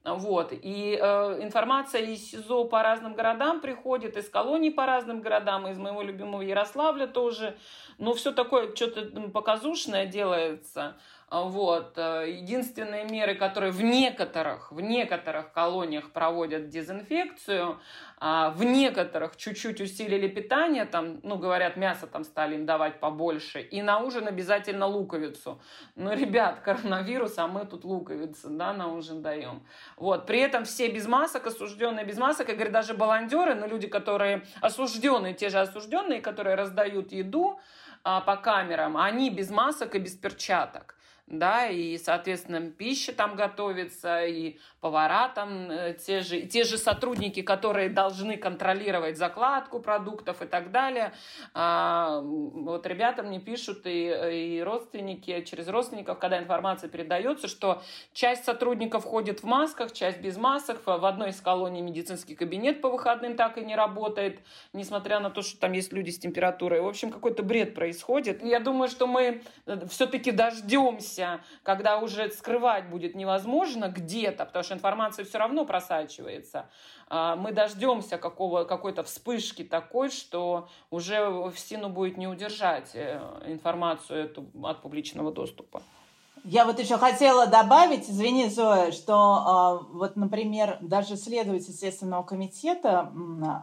Вот. 0.06 0.54
И 0.54 0.98
э, 1.00 1.44
информация 1.44 2.02
из 2.02 2.32
СИЗО 2.32 2.66
по 2.66 2.82
разным 2.82 3.16
городам 3.16 3.60
приходит, 3.60 4.16
из 4.16 4.30
колоний 4.30 4.72
по 4.72 4.86
разным 4.86 5.22
городам, 5.22 5.68
из 5.68 5.78
моего 5.78 6.02
любимого 6.02 6.42
Ярославля 6.42 7.06
тоже. 7.06 7.58
Ну, 7.98 8.14
все 8.14 8.32
такое 8.32 8.74
что-то 8.74 9.30
показушное 9.30 10.06
делается. 10.06 10.96
А, 11.30 11.44
вот. 11.44 11.94
Э, 11.98 12.26
единственные 12.28 13.06
меры, 13.06 13.36
которые 13.36 13.72
в 13.72 13.84
некоторых, 13.84 14.72
в 14.72 14.82
некоторых 14.82 15.52
колониях 15.52 16.12
проводят 16.12 16.70
дезинфекцию, 16.70 17.80
а 18.18 18.50
в 18.50 18.64
некоторых 18.64 19.38
чуть-чуть 19.38 19.80
усилили 19.80 20.28
питание, 20.28 20.86
там, 20.86 21.20
ну, 21.22 21.38
говорят, 21.38 21.78
мясо 21.78 22.08
там 22.08 22.24
стали 22.24 22.56
им 22.56 22.66
давать 22.66 23.00
побольше, 23.00 23.62
и 23.62 23.84
на 23.84 24.00
ужин 24.00 24.28
обязательно 24.28 24.88
луковицу. 24.88 25.62
Ну, 25.96 26.14
ребят, 26.16 26.62
коронавирус, 26.62 27.38
а 27.38 27.48
мы 27.48 27.66
тут 27.66 27.84
луковицы, 27.84 28.50
да, 28.50 28.74
на 28.74 28.92
ужин 28.92 29.22
даем. 29.22 29.64
Вот, 29.98 30.26
при 30.26 30.40
этом 30.40 30.66
все 30.66 30.90
без 30.90 31.08
масок, 31.08 31.46
осужденные 31.46 32.06
без 32.06 32.18
масок, 32.18 32.50
я 32.50 32.56
говорю, 32.56 32.72
даже 32.72 32.96
баландеры, 32.96 33.54
но 33.54 33.68
люди, 33.68 33.88
которые 33.88 34.48
осужденные, 34.62 35.36
те 35.36 35.50
же 35.50 35.60
осужденные, 35.60 36.22
которые 36.22 36.56
раздают 36.56 37.12
еду 37.12 37.60
а, 38.04 38.20
по 38.22 38.36
камерам, 38.36 38.98
они 38.98 39.30
без 39.30 39.52
масок 39.52 39.94
и 39.94 40.00
без 40.00 40.16
перчаток 40.16 40.96
да, 41.30 41.68
и, 41.68 41.98
соответственно, 41.98 42.72
пища 42.72 43.14
там 43.14 43.36
готовится, 43.36 44.26
и 44.26 44.58
повара 44.82 45.30
там, 45.30 45.70
э, 45.70 45.94
те 45.94 46.22
же, 46.22 46.42
те 46.42 46.64
же 46.64 46.78
сотрудники, 46.78 47.42
которые 47.42 47.90
должны 47.90 48.36
контролировать 48.38 49.18
закладку 49.18 49.80
продуктов 49.80 50.42
и 50.42 50.48
так 50.48 50.72
далее. 50.72 51.14
А, 51.54 52.22
вот 52.22 52.86
ребята 52.88 53.22
мне 53.22 53.40
пишут, 53.40 53.86
и, 53.86 54.58
и 54.58 54.62
родственники, 54.62 55.42
через 55.42 55.68
родственников, 55.68 56.18
когда 56.18 56.40
информация 56.40 56.90
передается, 56.90 57.48
что 57.48 57.84
часть 58.14 58.46
сотрудников 58.46 59.04
ходит 59.04 59.42
в 59.42 59.44
масках, 59.44 59.94
часть 59.94 60.20
без 60.20 60.38
масок, 60.38 60.82
в 60.86 61.06
одной 61.06 61.30
из 61.30 61.42
колоний 61.42 61.82
медицинский 61.82 62.36
кабинет 62.36 62.82
по 62.82 62.90
выходным 62.90 63.36
так 63.36 63.58
и 63.58 63.62
не 63.62 63.76
работает, 63.76 64.40
несмотря 64.74 65.20
на 65.20 65.30
то, 65.30 65.44
что 65.44 65.60
там 65.60 65.74
есть 65.74 65.94
люди 65.94 66.10
с 66.10 66.18
температурой. 66.18 66.82
В 66.82 66.88
общем, 66.88 67.12
какой-то 67.12 67.44
бред 67.44 67.76
происходит. 67.76 68.44
Я 68.44 68.60
думаю, 68.60 68.90
что 68.90 69.06
мы 69.06 69.44
э, 69.68 69.88
все-таки 69.88 70.32
дождемся 70.32 71.19
дождемся, 71.20 71.42
когда 71.64 72.00
уже 72.00 72.32
скрывать 72.32 72.90
будет 72.90 73.16
невозможно 73.16 73.90
где-то, 73.90 74.46
потому 74.46 74.64
что 74.64 74.74
информация 74.74 75.26
все 75.26 75.38
равно 75.38 75.66
просачивается, 75.66 76.66
а, 77.08 77.36
мы 77.36 77.52
дождемся 77.52 78.18
какого, 78.18 78.64
какой-то 78.64 79.04
вспышки 79.04 79.64
такой, 79.64 80.10
что 80.10 80.68
уже 80.90 81.30
в 81.30 81.58
стену 81.58 81.90
будет 81.90 82.18
не 82.18 82.28
удержать 82.28 82.92
э, 82.94 83.20
информацию 83.48 84.26
эту 84.26 84.46
от 84.64 84.82
публичного 84.82 85.32
доступа. 85.32 85.82
Я 86.46 86.66
вот 86.66 86.80
еще 86.80 86.98
хотела 86.98 87.48
добавить, 87.48 88.10
извини, 88.10 88.50
Зоя, 88.50 88.92
что 88.92 89.82
э, 89.92 89.98
вот, 89.98 90.16
например, 90.16 90.78
даже 90.82 91.18
следователь 91.18 91.74
Следственного 91.74 92.24
комитета, 92.24 93.12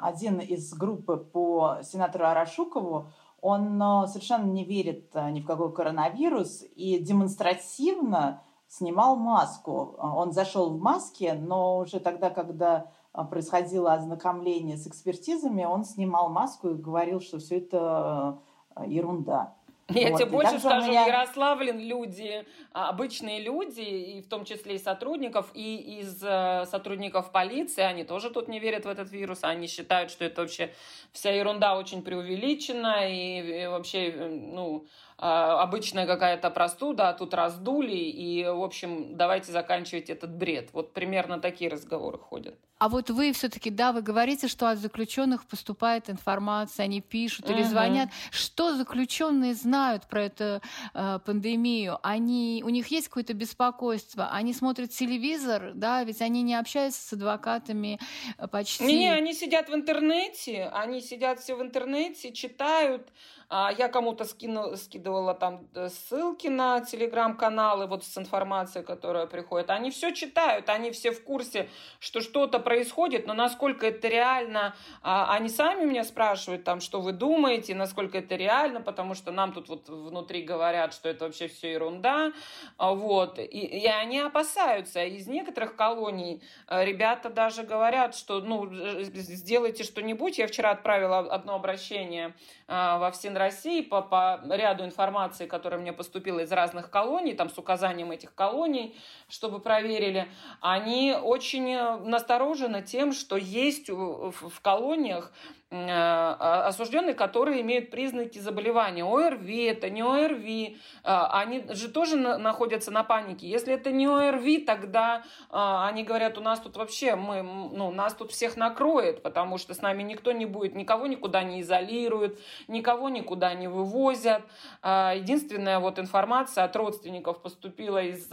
один 0.03 0.41
из 0.41 0.75
группы 0.75 1.17
по 1.17 1.79
сенатору 1.83 2.27
Арашукову, 2.27 3.07
он 3.41 3.79
совершенно 4.09 4.47
не 4.51 4.65
верит 4.65 5.15
ни 5.15 5.41
в 5.41 5.47
какой 5.47 5.73
коронавирус 5.73 6.65
и 6.75 6.99
демонстративно 6.99 8.43
снимал 8.69 9.17
маску. 9.17 9.97
Он 10.01 10.33
зашел 10.33 10.77
в 10.77 10.81
маске, 10.81 11.35
но 11.35 11.79
уже 11.79 12.01
тогда, 12.01 12.31
когда 12.31 12.91
происходило 13.31 13.93
ознакомление 13.95 14.77
с 14.77 14.87
экспертизами, 14.87 15.65
он 15.65 15.85
снимал 15.85 16.29
маску 16.29 16.71
и 16.71 16.75
говорил, 16.75 17.21
что 17.21 17.39
все 17.39 17.59
это 17.59 18.41
ерунда. 18.85 19.56
Я 19.89 20.11
вот. 20.11 20.19
тебе 20.19 20.31
больше 20.31 20.59
скажу, 20.59 20.91
меня... 20.91 21.05
в 21.05 21.07
Ярославле 21.07 21.71
люди, 21.73 22.45
а, 22.73 22.89
обычные 22.89 23.41
люди, 23.41 23.81
и 23.81 24.21
в 24.21 24.29
том 24.29 24.45
числе 24.45 24.75
и 24.75 24.79
сотрудников, 24.79 25.51
и 25.55 26.01
из 26.01 26.21
э, 26.25 26.65
сотрудников 26.69 27.31
полиции, 27.31 27.83
они 27.83 28.03
тоже 28.03 28.31
тут 28.31 28.49
не 28.49 28.59
верят 28.59 28.85
в 28.85 28.89
этот 28.89 29.13
вирус, 29.13 29.41
они 29.43 29.69
считают, 29.69 30.11
что 30.11 30.25
это 30.25 30.41
вообще 30.41 30.73
вся 31.13 31.31
ерунда 31.31 31.79
очень 31.79 32.03
преувеличена, 32.03 33.09
и, 33.09 33.63
и 33.63 33.67
вообще, 33.69 34.11
э, 34.11 34.29
ну, 34.29 34.87
обычная 35.19 36.07
какая-то 36.07 36.51
простуда, 36.51 37.09
а 37.09 37.13
тут 37.15 37.33
раздули, 37.35 37.97
и, 37.97 38.45
в 38.45 38.63
общем, 38.63 39.17
давайте 39.17 39.53
заканчивать 39.53 40.11
этот 40.11 40.31
бред. 40.31 40.71
Вот 40.73 40.93
примерно 40.93 41.41
такие 41.41 41.71
разговоры 41.71 42.19
ходят. 42.19 42.55
А 42.79 42.91
вот 42.91 43.09
вы 43.09 43.33
все-таки, 43.33 43.71
да, 43.71 43.93
вы 43.93 44.03
говорите, 44.03 44.49
что 44.49 44.69
от 44.69 44.79
заключенных 44.79 45.47
поступает 45.47 46.11
информация, 46.11 46.85
они 46.85 47.01
пишут 47.01 47.49
или 47.49 47.63
угу. 47.63 47.71
звонят. 47.71 48.11
Что 48.31 48.75
заключенные 48.75 49.55
знают 49.55 50.07
про 50.07 50.25
эту 50.25 50.61
э, 50.93 51.19
пандемию? 51.25 51.99
Они, 52.03 52.63
у 52.67 52.69
них 52.69 52.89
есть 52.89 53.09
какое-то 53.09 53.33
беспокойство? 53.33 54.29
Они 54.31 54.53
смотрят 54.53 54.91
телевизор, 54.91 55.73
да, 55.75 56.05
ведь 56.05 56.21
они 56.21 56.43
не 56.43 56.55
общаются 56.55 57.01
с 57.01 57.13
адвокатами 57.15 57.99
э, 58.37 58.47
почти. 58.47 58.85
Не, 58.85 59.11
они 59.11 59.33
сидят 59.33 59.71
в 59.71 59.75
интернете, 59.75 60.71
они 60.75 61.01
сидят 61.01 61.41
все 61.41 61.55
в 61.57 61.63
интернете, 61.63 62.31
читают, 62.35 63.09
а 63.09 63.36
я 63.51 63.89
кому-то 63.89 64.25
скину, 64.25 64.77
скидывала 64.77 65.35
там 65.35 65.69
э, 65.75 65.89
ссылки 65.89 66.49
на 66.49 66.81
телеграм-каналы 66.81 67.87
вот 67.87 68.05
с 68.05 68.19
информацией, 68.19 68.85
которая 68.85 69.27
приходит. 69.27 69.71
Они 69.71 69.91
все 69.91 70.13
читают, 70.13 70.69
они 70.69 70.91
все 70.91 71.13
в 71.13 71.23
курсе, 71.23 71.69
что 72.01 72.21
что-то 72.21 72.59
происходит, 72.59 73.27
но 73.27 73.35
насколько 73.35 73.87
это 73.87 74.09
реально, 74.09 74.75
а, 75.03 75.33
они 75.35 75.49
сами 75.49 75.85
меня 75.85 76.05
спрашивают 76.05 76.65
там, 76.65 76.81
что 76.81 77.01
вы 77.01 77.13
думаете, 77.13 77.75
насколько 77.75 78.19
это 78.19 78.35
реально, 78.35 78.81
потому 78.81 79.15
что 79.15 79.31
нам 79.31 79.53
тут 79.53 79.69
вот 79.69 79.89
внутри 79.89 80.43
говорят, 80.43 80.93
что 80.93 81.09
это 81.09 81.27
вообще 81.27 81.49
все 81.49 81.73
ерунда, 81.73 82.33
а, 82.79 82.93
вот, 82.95 83.39
и, 83.39 83.43
и 83.45 83.87
они 83.87 84.19
опасаются. 84.19 85.05
Из 85.05 85.27
некоторых 85.27 85.77
колоний 85.77 86.43
э, 86.69 86.85
ребята 86.85 87.31
даже 87.31 87.63
говорят, 87.63 88.15
что, 88.17 88.41
ну, 88.41 88.69
сделайте 88.71 89.85
что-нибудь. 89.85 90.39
Я 90.39 90.47
вчера 90.47 90.71
отправила 90.71 91.19
одно 91.19 91.55
обращение 91.55 92.35
а, 92.69 92.99
во 92.99 93.11
все 93.11 93.29
России 93.37 93.83
по, 93.83 94.03
по 94.03 94.41
ряду 94.51 94.85
информации, 94.85 95.47
которая 95.47 95.81
мне 95.81 95.93
поступила 95.93 96.41
из 96.41 96.53
разных 96.53 96.91
колоний, 96.91 97.35
там 97.35 97.51
с 97.51 97.59
указанием 97.59 98.11
этих 98.11 98.35
колоний, 98.35 98.97
чтобы 99.29 99.61
проверили, 99.61 100.29
они 100.61 101.15
очень 101.21 101.77
насторожены 102.05 102.83
тем, 102.83 103.13
что 103.13 103.37
есть 103.37 103.89
в 103.89 104.61
колониях 104.61 105.33
осужденные, 105.69 107.15
которые 107.15 107.61
имеют 107.63 107.91
признаки 107.91 108.39
заболевания. 108.39 109.05
ОРВИ 109.05 109.65
это 109.65 109.91
не 109.91 110.01
ОРВИ. 110.01 110.79
А, 111.03 111.41
они 111.41 111.65
же 111.71 111.89
тоже 111.89 112.17
находятся 112.17 112.93
на 112.93 113.03
панике. 113.03 113.49
Если 113.49 113.75
это 113.75 113.91
не 113.91 114.07
ОРВИ, 114.07 114.59
тогда 114.59 115.25
а, 115.51 115.89
они 115.89 116.05
говорят, 116.05 116.39
у 116.39 116.41
нас 116.41 116.61
тут 116.61 116.77
вообще, 116.77 117.17
мы, 117.17 117.43
ну, 117.43 117.91
нас 117.91 118.15
тут 118.15 118.31
всех 118.31 118.57
накроет, 118.57 119.23
потому 119.23 119.59
что 119.59 119.75
с 119.75 119.83
нами 119.83 120.05
никто 120.05 120.31
не 120.31 120.47
будет, 120.47 120.77
никого 120.77 121.09
никуда 121.09 121.43
не 121.43 121.63
изолируют, 121.63 122.39
никого 122.69 123.09
никуда 123.09 123.53
не 123.55 123.67
вывозят. 123.67 124.43
Единственная 124.85 125.81
вот 125.81 125.99
информация 125.99 126.63
от 126.63 126.77
родственников 126.77 127.43
поступила 127.43 128.03
из 128.03 128.31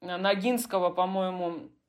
Ногинского, 0.00 0.90
по-моему, 0.90 1.54
а, 1.54 1.83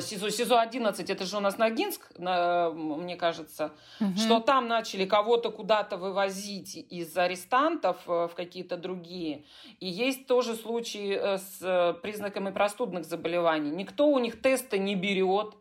СИЗО, 0.00 0.30
СИЗО 0.30 0.60
11, 0.60 1.10
это 1.10 1.24
же 1.24 1.36
у 1.36 1.40
нас 1.40 1.58
Ногинск, 1.58 2.08
мне 2.18 3.16
кажется, 3.16 3.72
угу. 4.00 4.16
что 4.16 4.40
там 4.40 4.68
начали 4.68 5.04
кого-то 5.04 5.50
куда-то 5.50 5.96
вывозить 5.96 6.76
из 6.76 7.16
арестантов 7.16 7.96
э, 8.06 8.28
в 8.28 8.34
какие-то 8.34 8.76
другие. 8.76 9.44
И 9.80 9.88
есть 9.88 10.26
тоже 10.26 10.54
случаи 10.54 11.18
э, 11.20 11.38
с 11.38 11.58
э, 11.60 11.94
признаками 12.00 12.50
простудных 12.50 13.04
заболеваний. 13.04 13.70
Никто 13.70 14.08
у 14.08 14.18
них 14.18 14.40
тесты 14.40 14.78
не 14.78 14.94
берет. 14.94 15.54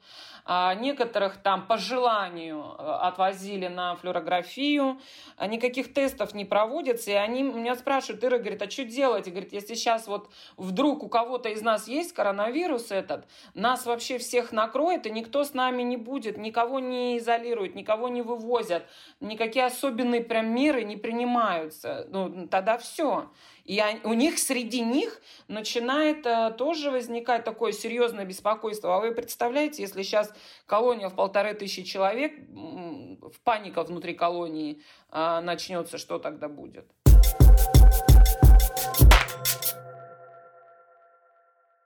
А 0.45 0.73
некоторых 0.75 1.37
там 1.37 1.67
по 1.67 1.77
желанию 1.77 2.75
э, 2.77 2.83
отвозили 3.01 3.67
на 3.67 3.95
флюорографию, 3.95 4.99
а 5.37 5.47
никаких 5.47 5.93
тестов 5.93 6.33
не 6.33 6.45
проводятся, 6.45 7.11
и 7.11 7.15
они 7.15 7.43
меня 7.43 7.75
спрашивают, 7.75 8.23
Ира, 8.23 8.37
говорит, 8.37 8.61
а 8.61 8.69
что 8.69 8.83
делать? 8.83 9.27
И 9.27 9.31
говорит, 9.31 9.53
если 9.53 9.75
сейчас 9.75 10.07
вот 10.07 10.29
вдруг 10.57 11.03
у 11.03 11.09
кого-то 11.09 11.49
из 11.49 11.61
нас 11.61 11.87
есть 11.87 12.13
коронавирус 12.13 12.91
этот, 12.91 13.27
нас 13.53 13.85
вообще 13.85 14.17
всех 14.17 14.51
накроет, 14.51 15.05
и 15.05 15.11
никто 15.11 15.43
с 15.43 15.53
нами 15.53 15.83
не 15.83 15.97
будет, 15.97 16.37
никого 16.37 16.79
не 16.79 17.17
изолируют, 17.17 17.75
никого 17.75 18.07
не 18.09 18.21
вывозят, 18.21 18.87
никакие 19.19 19.65
особенные 19.65 20.21
прям 20.21 20.53
меры 20.53 20.83
не 20.83 20.97
принимаются. 20.97 22.07
Ну, 22.09 22.47
тогда 22.47 22.77
все. 22.77 23.29
И 23.65 23.81
у 24.03 24.13
них 24.13 24.39
среди 24.39 24.81
них 24.81 25.21
начинает 25.47 26.25
э, 26.25 26.53
тоже 26.57 26.91
возникать 26.91 27.43
такое 27.43 27.71
серьезное 27.71 28.25
беспокойство. 28.25 28.95
А 28.95 28.99
вы 28.99 29.13
представляете, 29.13 29.81
если 29.83 30.03
сейчас 30.03 30.33
колония 30.65 31.09
в 31.09 31.15
полторы 31.15 31.53
тысячи 31.53 31.83
человек, 31.83 32.33
в 32.49 33.39
паника 33.43 33.83
внутри 33.83 34.13
колонии 34.13 34.81
э, 35.11 35.39
начнется, 35.41 35.97
что 35.97 36.19
тогда 36.19 36.47
будет? 36.47 36.85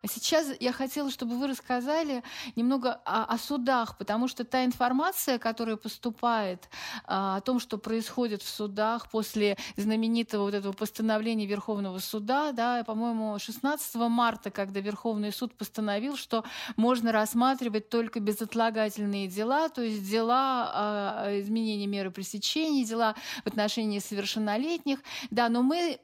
А 0.05 0.07
сейчас 0.07 0.51
я 0.59 0.71
хотела, 0.71 1.09
чтобы 1.09 1.35
вы 1.35 1.47
рассказали 1.47 2.21
немного 2.55 3.01
о, 3.05 3.23
о 3.23 3.39
судах, 3.39 3.97
потому 3.97 4.27
что 4.27 4.43
та 4.43 4.63
информация, 4.63 5.39
которая 5.39 5.77
поступает 5.77 6.69
а, 7.05 7.37
о 7.37 7.41
том, 7.41 7.59
что 7.59 7.79
происходит 7.79 8.43
в 8.43 8.47
судах 8.47 9.09
после 9.09 9.57
знаменитого 9.77 10.43
вот 10.43 10.53
этого 10.53 10.73
постановления 10.73 11.47
Верховного 11.47 11.97
суда, 11.97 12.51
да, 12.51 12.83
по-моему, 12.83 13.39
16 13.39 13.95
марта, 13.95 14.51
когда 14.51 14.79
Верховный 14.79 15.31
суд 15.31 15.55
постановил, 15.55 16.17
что 16.17 16.43
можно 16.75 17.11
рассматривать 17.11 17.89
только 17.89 18.19
безотлагательные 18.19 19.27
дела, 19.27 19.69
то 19.69 19.81
есть 19.81 20.07
дела 20.07 21.25
о 21.25 21.39
изменении 21.39 21.87
меры 21.87 22.11
пресечения, 22.11 22.85
дела 22.85 23.15
в 23.43 23.47
отношении 23.47 23.97
совершеннолетних, 23.97 24.99
да, 25.31 25.49
но 25.49 25.63
мы 25.63 25.99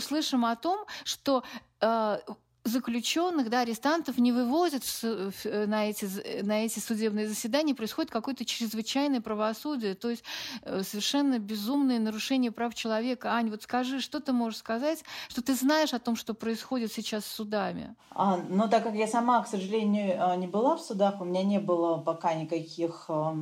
слышим 0.00 0.44
о 0.44 0.56
том, 0.56 0.84
что 1.04 1.44
а, 1.80 2.20
заключенных, 2.64 3.50
да, 3.50 3.60
арестантов 3.60 4.18
не 4.18 4.32
вывозят 4.32 4.82
в, 4.84 5.66
на, 5.66 5.88
эти, 5.88 6.42
на 6.42 6.64
эти 6.64 6.78
судебные 6.78 7.28
заседания, 7.28 7.74
происходит 7.74 8.10
какое-то 8.10 8.44
чрезвычайное 8.44 9.20
правосудие, 9.20 9.94
то 9.94 10.10
есть 10.10 10.24
э, 10.62 10.82
совершенно 10.82 11.38
безумное 11.38 11.98
нарушение 11.98 12.50
прав 12.50 12.74
человека. 12.74 13.32
Ань, 13.32 13.50
вот 13.50 13.62
скажи, 13.62 14.00
что 14.00 14.20
ты 14.20 14.32
можешь 14.32 14.58
сказать, 14.58 15.04
что 15.28 15.42
ты 15.42 15.54
знаешь 15.54 15.92
о 15.92 15.98
том, 15.98 16.16
что 16.16 16.32
происходит 16.34 16.92
сейчас 16.92 17.24
с 17.26 17.34
судами? 17.34 17.94
А, 18.10 18.38
ну, 18.48 18.68
так 18.68 18.82
как 18.82 18.94
я 18.94 19.06
сама, 19.06 19.42
к 19.42 19.48
сожалению, 19.48 20.16
э, 20.18 20.36
не 20.36 20.46
была 20.46 20.76
в 20.76 20.80
судах, 20.80 21.20
у 21.20 21.24
меня 21.24 21.42
не 21.42 21.60
было 21.60 21.98
пока 21.98 22.34
никаких 22.34 23.06
э, 23.08 23.34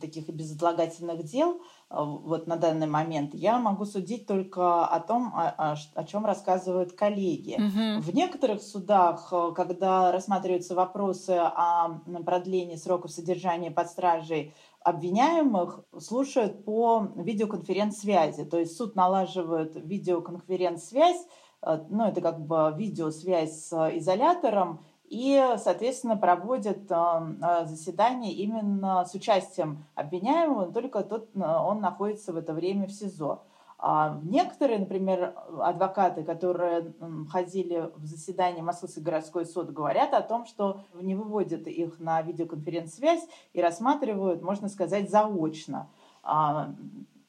таких 0.00 0.28
безотлагательных 0.28 1.24
дел, 1.24 1.60
Э, 1.81 1.81
вот 1.92 2.46
на 2.46 2.56
данный 2.56 2.86
момент, 2.86 3.34
я 3.34 3.58
могу 3.58 3.84
судить 3.84 4.26
только 4.26 4.84
о 4.84 5.00
том, 5.00 5.32
о, 5.34 5.48
о, 5.72 5.76
о 5.94 6.04
чем 6.04 6.24
рассказывают 6.24 6.92
коллеги. 6.92 7.54
Угу. 7.54 8.02
В 8.02 8.14
некоторых 8.14 8.62
судах, 8.62 9.28
э, 9.32 9.52
когда 9.54 10.10
рассматриваются 10.10 10.74
вопросы 10.74 11.30
о 11.38 12.00
продлении 12.24 12.76
сроков 12.76 13.10
содержания 13.10 13.70
под 13.70 13.88
стражей 13.88 14.54
обвиняемых, 14.80 15.84
слушают 15.98 16.64
по 16.64 17.08
видеоконференц-связи. 17.16 18.44
То 18.44 18.58
есть 18.58 18.76
суд 18.76 18.96
налаживает 18.96 19.76
видеоконференц-связь, 19.76 21.26
э, 21.62 21.84
ну 21.90 22.06
это 22.06 22.20
как 22.20 22.40
бы 22.46 22.74
видеосвязь 22.76 23.66
с 23.66 23.90
изолятором, 23.98 24.84
и, 25.12 25.56
соответственно, 25.58 26.16
проводят 26.16 26.90
а, 26.90 27.66
заседание 27.66 28.32
именно 28.32 29.04
с 29.04 29.14
участием 29.14 29.84
обвиняемого, 29.94 30.72
только 30.72 31.02
тот, 31.02 31.28
а, 31.38 31.66
он 31.66 31.82
находится 31.82 32.32
в 32.32 32.38
это 32.38 32.54
время 32.54 32.86
в 32.86 32.92
СИЗО. 32.92 33.42
А 33.78 34.18
некоторые, 34.22 34.78
например, 34.78 35.34
адвокаты, 35.60 36.22
которые 36.22 36.94
ходили 37.30 37.90
в 37.94 38.06
заседание 38.06 38.62
Московской 38.62 39.02
городской 39.02 39.44
суд, 39.44 39.70
говорят 39.70 40.14
о 40.14 40.22
том, 40.22 40.46
что 40.46 40.80
не 40.94 41.14
выводят 41.14 41.66
их 41.66 42.00
на 42.00 42.22
видеоконференц-связь 42.22 43.26
и 43.52 43.60
рассматривают, 43.60 44.40
можно 44.40 44.70
сказать, 44.70 45.10
заочно 45.10 45.90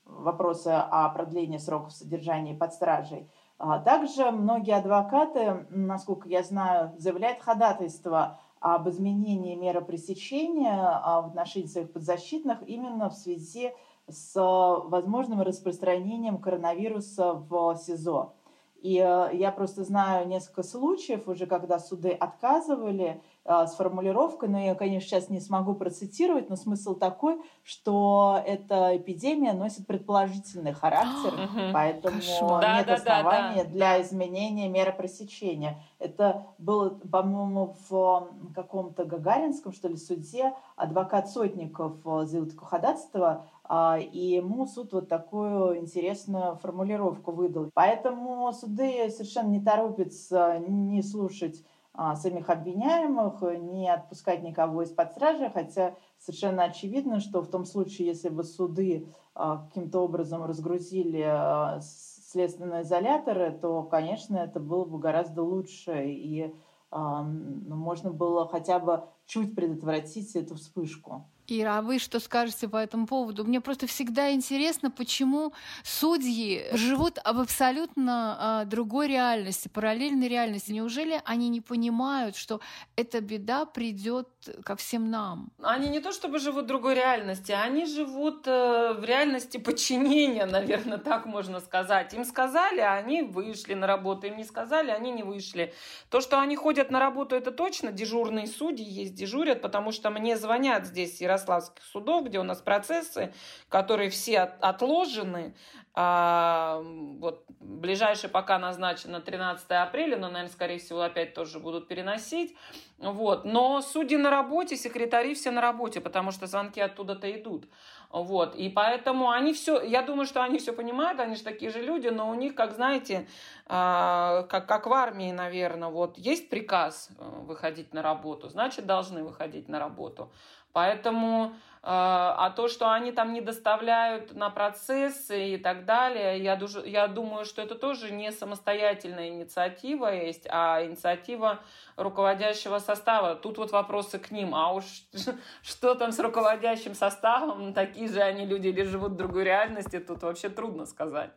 вопросы 0.05 0.67
о 0.69 1.09
продлении 1.09 1.57
сроков 1.57 1.91
содержания 1.91 2.53
под 2.53 2.73
стражей. 2.73 3.27
А 3.57 3.79
также 3.79 4.31
многие 4.31 4.75
адвокаты, 4.75 5.65
насколько 5.69 6.27
я 6.27 6.43
знаю, 6.43 6.93
заявляют 6.97 7.39
ходатайство 7.41 8.39
об 8.59 8.89
изменении 8.89 9.55
меры 9.55 9.81
пресечения 9.81 10.79
а, 10.79 11.21
в 11.21 11.27
отношении 11.27 11.67
своих 11.67 11.91
подзащитных 11.91 12.67
именно 12.67 13.09
в 13.09 13.13
связи 13.13 13.73
с 14.07 14.33
возможным 14.35 15.41
распространением 15.41 16.37
коронавируса 16.37 17.33
в 17.33 17.75
СИЗО. 17.75 18.33
И 18.81 18.97
э, 18.97 19.29
я 19.33 19.51
просто 19.53 19.85
знаю 19.85 20.27
несколько 20.27 20.61
случаев 20.61 21.29
уже, 21.29 21.45
когда 21.45 21.79
суды 21.79 22.11
отказывали 22.11 23.05
э, 23.05 23.19
с 23.45 23.75
формулировкой, 23.75 24.47
но 24.47 24.57
я, 24.57 24.73
конечно, 24.73 25.09
сейчас 25.09 25.29
не 25.29 25.41
смогу 25.41 25.73
процитировать, 25.73 26.49
но 26.49 26.55
смысл 26.55 26.95
такой, 26.95 27.41
что 27.63 28.41
эта 28.45 28.95
эпидемия 28.95 29.51
носит 29.51 29.85
предположительный 29.85 30.71
характер, 30.71 31.33
поэтому 31.73 32.15
нет 32.17 32.89
оснований 32.89 33.65
для 33.65 34.01
изменения 34.01 34.69
меры 34.69 34.93
пресечения. 34.93 35.81
Это 35.99 36.47
было, 36.57 36.89
по-моему, 36.89 37.75
в 37.89 38.29
каком-то 38.55 39.03
Гагаринском, 39.03 39.73
что 39.73 39.89
ли, 39.89 39.97
суде 39.97 40.53
адвокат 40.77 41.29
Сотников 41.29 41.97
э, 42.05 42.25
заявил 42.25 42.49
такое 42.49 42.67
ходатайство, 42.69 43.45
а, 43.63 43.97
и 43.97 44.19
ему 44.19 44.65
суд 44.67 44.93
вот 44.93 45.07
такую 45.07 45.77
интересную 45.79 46.57
формулировку 46.57 47.31
выдал. 47.31 47.69
Поэтому 47.73 48.51
суды 48.53 49.09
совершенно 49.09 49.49
не 49.49 49.61
торопятся 49.61 50.59
не 50.67 51.01
слушать 51.01 51.63
а, 51.63 51.72
самих 52.15 52.49
обвиняемых, 52.49 53.41
не 53.59 53.87
отпускать 53.87 54.41
никого 54.43 54.81
из-под 54.81 55.11
стражи, 55.11 55.51
хотя 55.53 55.95
совершенно 56.17 56.63
очевидно, 56.63 57.19
что 57.19 57.41
в 57.41 57.49
том 57.49 57.65
случае, 57.65 58.07
если 58.07 58.29
бы 58.29 58.43
суды 58.43 59.07
а, 59.35 59.57
каким-то 59.67 59.99
образом 59.99 60.43
разгрузили 60.43 61.79
следственные 61.81 62.81
изоляторы, 62.81 63.51
то, 63.51 63.83
конечно, 63.83 64.37
это 64.37 64.59
было 64.59 64.85
бы 64.85 64.97
гораздо 64.97 65.43
лучше, 65.43 66.05
и 66.07 66.55
ну, 66.91 67.75
можно 67.75 68.11
было 68.11 68.47
хотя 68.47 68.79
бы 68.79 69.05
чуть 69.25 69.55
предотвратить 69.55 70.35
эту 70.35 70.55
вспышку. 70.55 71.27
Ира, 71.47 71.79
а 71.79 71.81
вы 71.81 71.99
что 71.99 72.19
скажете 72.19 72.69
по 72.69 72.77
этому 72.77 73.05
поводу? 73.05 73.43
Мне 73.43 73.59
просто 73.59 73.85
всегда 73.85 74.31
интересно, 74.31 74.89
почему 74.89 75.53
судьи 75.83 76.65
живут 76.71 77.17
в 77.17 77.39
абсолютно 77.39 78.37
а, 78.39 78.65
другой 78.65 79.09
реальности, 79.09 79.67
параллельной 79.67 80.29
реальности. 80.29 80.71
Неужели 80.71 81.21
они 81.25 81.49
не 81.49 81.59
понимают, 81.59 82.37
что 82.37 82.61
эта 82.95 83.19
беда 83.19 83.65
придет 83.65 84.29
ко 84.63 84.77
всем 84.77 85.11
нам? 85.11 85.51
Они 85.61 85.89
не 85.89 85.99
то 85.99 86.13
чтобы 86.13 86.39
живут 86.39 86.63
в 86.63 86.67
другой 86.67 86.95
реальности, 86.95 87.51
они 87.51 87.85
живут 87.85 88.47
э, 88.47 88.93
в 88.93 89.03
реальности 89.03 89.57
подчинения, 89.57 90.45
наверное, 90.45 90.97
так 90.97 91.25
можно 91.25 91.59
сказать. 91.59 92.13
Им 92.13 92.23
сказали, 92.23 92.79
а 92.79 92.93
они 92.93 93.21
вышли 93.21 93.73
на 93.73 93.85
работу, 93.85 94.27
им 94.27 94.37
не 94.37 94.45
сказали, 94.45 94.91
они 94.91 95.11
не 95.11 95.23
вышли. 95.23 95.73
То, 96.09 96.21
что 96.21 96.39
они 96.39 96.55
ходят 96.55 96.89
на 96.89 96.99
работу, 96.99 97.35
это 97.35 97.51
точно. 97.51 97.91
Дежурные 97.91 98.47
судьи 98.47 98.85
есть, 98.85 99.13
дежурят, 99.13 99.61
потому 99.61 99.91
что 99.91 100.09
мне 100.09 100.37
звонят 100.37 100.85
здесь 100.85 101.21
и 101.21 101.27
ярославских 101.43 101.83
судов, 101.83 102.25
где 102.25 102.39
у 102.39 102.43
нас 102.43 102.61
процессы, 102.61 103.33
которые 103.69 104.09
все 104.09 104.39
отложены. 104.39 105.55
А, 105.95 106.81
вот, 107.19 107.45
ближайший 107.59 108.27
пока 108.27 108.57
назначено 108.57 109.21
13 109.21 109.69
апреля, 109.71 110.17
но, 110.17 110.27
наверное, 110.29 110.51
скорее 110.51 110.79
всего, 110.79 111.01
опять 111.01 111.35
тоже 111.35 111.59
будут 111.59 111.87
переносить. 111.87 112.55
Вот. 112.97 113.45
Но 113.45 113.81
судьи 113.81 114.17
на 114.17 114.31
работе, 114.31 114.75
секретари 114.75 115.35
все 115.35 115.51
на 115.51 115.61
работе, 115.61 116.01
потому 116.01 116.31
что 116.31 116.47
звонки 116.47 116.81
оттуда-то 116.81 117.31
идут. 117.31 117.65
Вот. 118.09 118.55
И 118.55 118.69
поэтому 118.69 119.29
они 119.29 119.53
все, 119.53 119.81
я 119.81 120.01
думаю, 120.01 120.25
что 120.25 120.41
они 120.41 120.57
все 120.57 120.73
понимают, 120.73 121.19
они 121.19 121.35
же 121.35 121.43
такие 121.43 121.69
же 121.69 121.81
люди, 121.81 122.07
но 122.07 122.29
у 122.29 122.33
них, 122.33 122.55
как 122.55 122.73
знаете, 122.73 123.27
а, 123.67 124.43
как, 124.49 124.67
как 124.67 124.87
в 124.87 124.93
армии, 124.93 125.31
наверное, 125.31 125.89
вот 125.89 126.17
есть 126.17 126.49
приказ 126.49 127.09
э, 127.17 127.23
выходить 127.41 127.93
на 127.93 128.01
работу, 128.01 128.49
значит, 128.49 128.85
должны 128.85 129.23
выходить 129.23 129.67
на 129.67 129.79
работу. 129.79 130.31
Поэтому, 130.73 131.51
э, 131.51 131.53
а 131.83 132.49
то, 132.49 132.67
что 132.67 132.91
они 132.91 133.11
там 133.11 133.31
не 133.31 133.41
доставляют 133.41 134.33
на 134.33 134.49
процессы 134.49 135.53
и 135.53 135.57
так 135.57 135.85
далее, 135.85 136.43
я, 136.43 136.59
я 136.85 137.07
думаю, 137.07 137.45
что 137.45 137.61
это 137.61 137.75
тоже 137.75 138.11
не 138.11 138.31
самостоятельная 138.31 139.29
инициатива 139.29 140.07
есть, 140.13 140.47
а 140.49 140.83
инициатива 140.83 141.59
руководящего 141.95 142.79
состава. 142.79 143.35
Тут 143.35 143.59
вот 143.59 143.71
вопросы 143.71 144.17
к 144.17 144.31
ним. 144.31 144.55
А 144.55 144.73
уж 144.73 144.83
что 145.61 145.93
там 145.93 146.11
с 146.11 146.19
руководящим 146.19 146.95
составом, 146.95 147.73
такие 147.73 148.07
же 148.07 148.21
они 148.21 148.47
люди 148.47 148.69
или 148.69 148.81
живут 148.81 149.11
в 149.11 149.17
другой 149.17 149.43
реальности, 149.43 149.99
тут 149.99 150.23
вообще 150.23 150.49
трудно 150.49 150.87
сказать. 150.87 151.31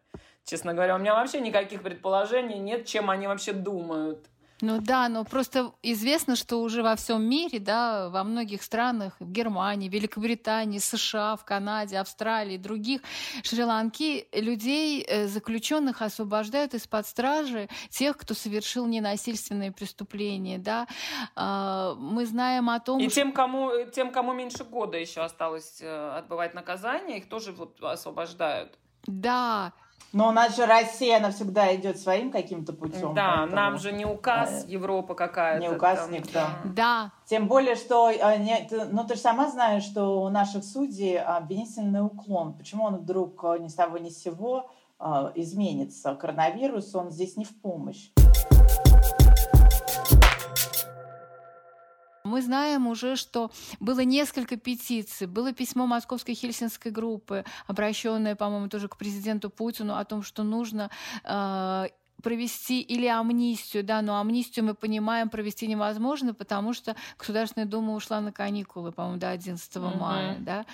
Честно 0.44 0.72
говоря, 0.72 0.94
у 0.94 0.98
меня 0.98 1.14
вообще 1.14 1.40
никаких 1.40 1.82
предположений 1.82 2.58
нет, 2.58 2.86
чем 2.86 3.10
они 3.10 3.26
вообще 3.26 3.52
думают. 3.52 4.26
Ну 4.62 4.80
да, 4.80 5.08
но 5.08 5.24
просто 5.24 5.72
известно, 5.82 6.34
что 6.34 6.62
уже 6.62 6.82
во 6.82 6.96
всем 6.96 7.22
мире, 7.22 7.58
да, 7.58 8.08
во 8.08 8.24
многих 8.24 8.62
странах, 8.62 9.14
в 9.20 9.30
Германии, 9.30 9.88
Великобритании, 9.88 10.78
США, 10.78 11.36
в 11.36 11.44
Канаде, 11.44 11.98
Австралии, 11.98 12.56
других, 12.56 13.02
Шри-Ланки, 13.42 14.26
людей, 14.32 15.04
э, 15.06 15.26
заключенных 15.26 16.00
освобождают 16.00 16.72
из-под 16.74 17.06
стражи 17.06 17.68
тех, 17.90 18.16
кто 18.16 18.34
совершил 18.34 18.86
ненасильственные 18.86 19.72
преступления, 19.72 20.58
да. 20.58 20.86
А, 21.34 21.94
мы 21.96 22.24
знаем 22.24 22.70
о 22.70 22.80
том, 22.80 22.98
И 22.98 23.06
что... 23.06 23.14
тем, 23.16 23.32
кому, 23.32 23.70
тем, 23.92 24.10
кому 24.10 24.32
меньше 24.32 24.64
года 24.64 24.96
еще 24.96 25.20
осталось 25.20 25.78
э, 25.82 26.10
отбывать 26.16 26.54
наказание, 26.54 27.18
их 27.18 27.28
тоже 27.28 27.52
вот 27.52 27.82
освобождают. 27.82 28.78
Да, 29.06 29.72
но 30.12 30.28
у 30.28 30.32
нас 30.32 30.56
же 30.56 30.66
Россия, 30.66 31.18
она 31.18 31.30
всегда 31.30 31.74
идет 31.74 31.98
своим 31.98 32.30
каким-то 32.30 32.72
путем. 32.72 33.14
Да, 33.14 33.36
поэтому... 33.38 33.56
нам 33.56 33.78
же 33.78 33.92
не 33.92 34.04
указ. 34.04 34.64
Европа 34.66 35.14
какая-то. 35.14 35.60
Не 35.60 35.68
указ 35.68 36.00
там. 36.00 36.12
никто. 36.12 36.40
Да. 36.64 37.12
Тем 37.26 37.48
более, 37.48 37.74
что, 37.74 38.08
а, 38.08 38.36
ну 38.90 39.04
ты 39.04 39.14
же 39.14 39.20
сама 39.20 39.50
знаешь, 39.50 39.82
что 39.82 40.22
у 40.22 40.28
наших 40.28 40.64
судей 40.64 41.18
обвинительный 41.18 42.04
уклон. 42.04 42.54
Почему 42.54 42.84
он 42.84 42.96
вдруг 42.96 43.44
а, 43.44 43.58
ни 43.58 43.68
с 43.68 43.74
того 43.74 43.98
ни 43.98 44.08
с 44.08 44.22
сего 44.22 44.70
а, 44.98 45.32
изменится? 45.34 46.14
Коронавирус, 46.14 46.94
он 46.94 47.10
здесь 47.10 47.36
не 47.36 47.44
в 47.44 47.60
помощь. 47.60 48.10
Мы 52.26 52.42
знаем 52.42 52.86
уже, 52.86 53.16
что 53.16 53.50
было 53.80 54.00
несколько 54.00 54.56
петиций. 54.56 55.26
Было 55.26 55.52
письмо 55.52 55.86
Московской 55.86 56.34
хельсинской 56.34 56.90
группы, 56.90 57.44
обращенное, 57.66 58.34
по-моему, 58.34 58.68
тоже 58.68 58.88
к 58.88 58.96
президенту 58.96 59.48
Путину 59.50 59.96
о 59.96 60.04
том, 60.04 60.22
что 60.22 60.42
нужно 60.42 60.90
э, 61.24 61.86
провести 62.22 62.80
или 62.80 63.06
амнистию, 63.06 63.84
да, 63.84 64.02
но 64.02 64.18
амнистию 64.18 64.64
мы 64.64 64.74
понимаем 64.74 65.28
провести 65.28 65.66
невозможно, 65.66 66.34
потому 66.34 66.72
что 66.72 66.96
Государственная 67.18 67.66
Дума 67.66 67.94
ушла 67.94 68.20
на 68.20 68.32
каникулы, 68.32 68.92
по-моему, 68.92 69.18
до 69.18 69.30
11 69.30 69.76
угу. 69.76 69.86
мая, 69.98 70.36
да. 70.40 70.66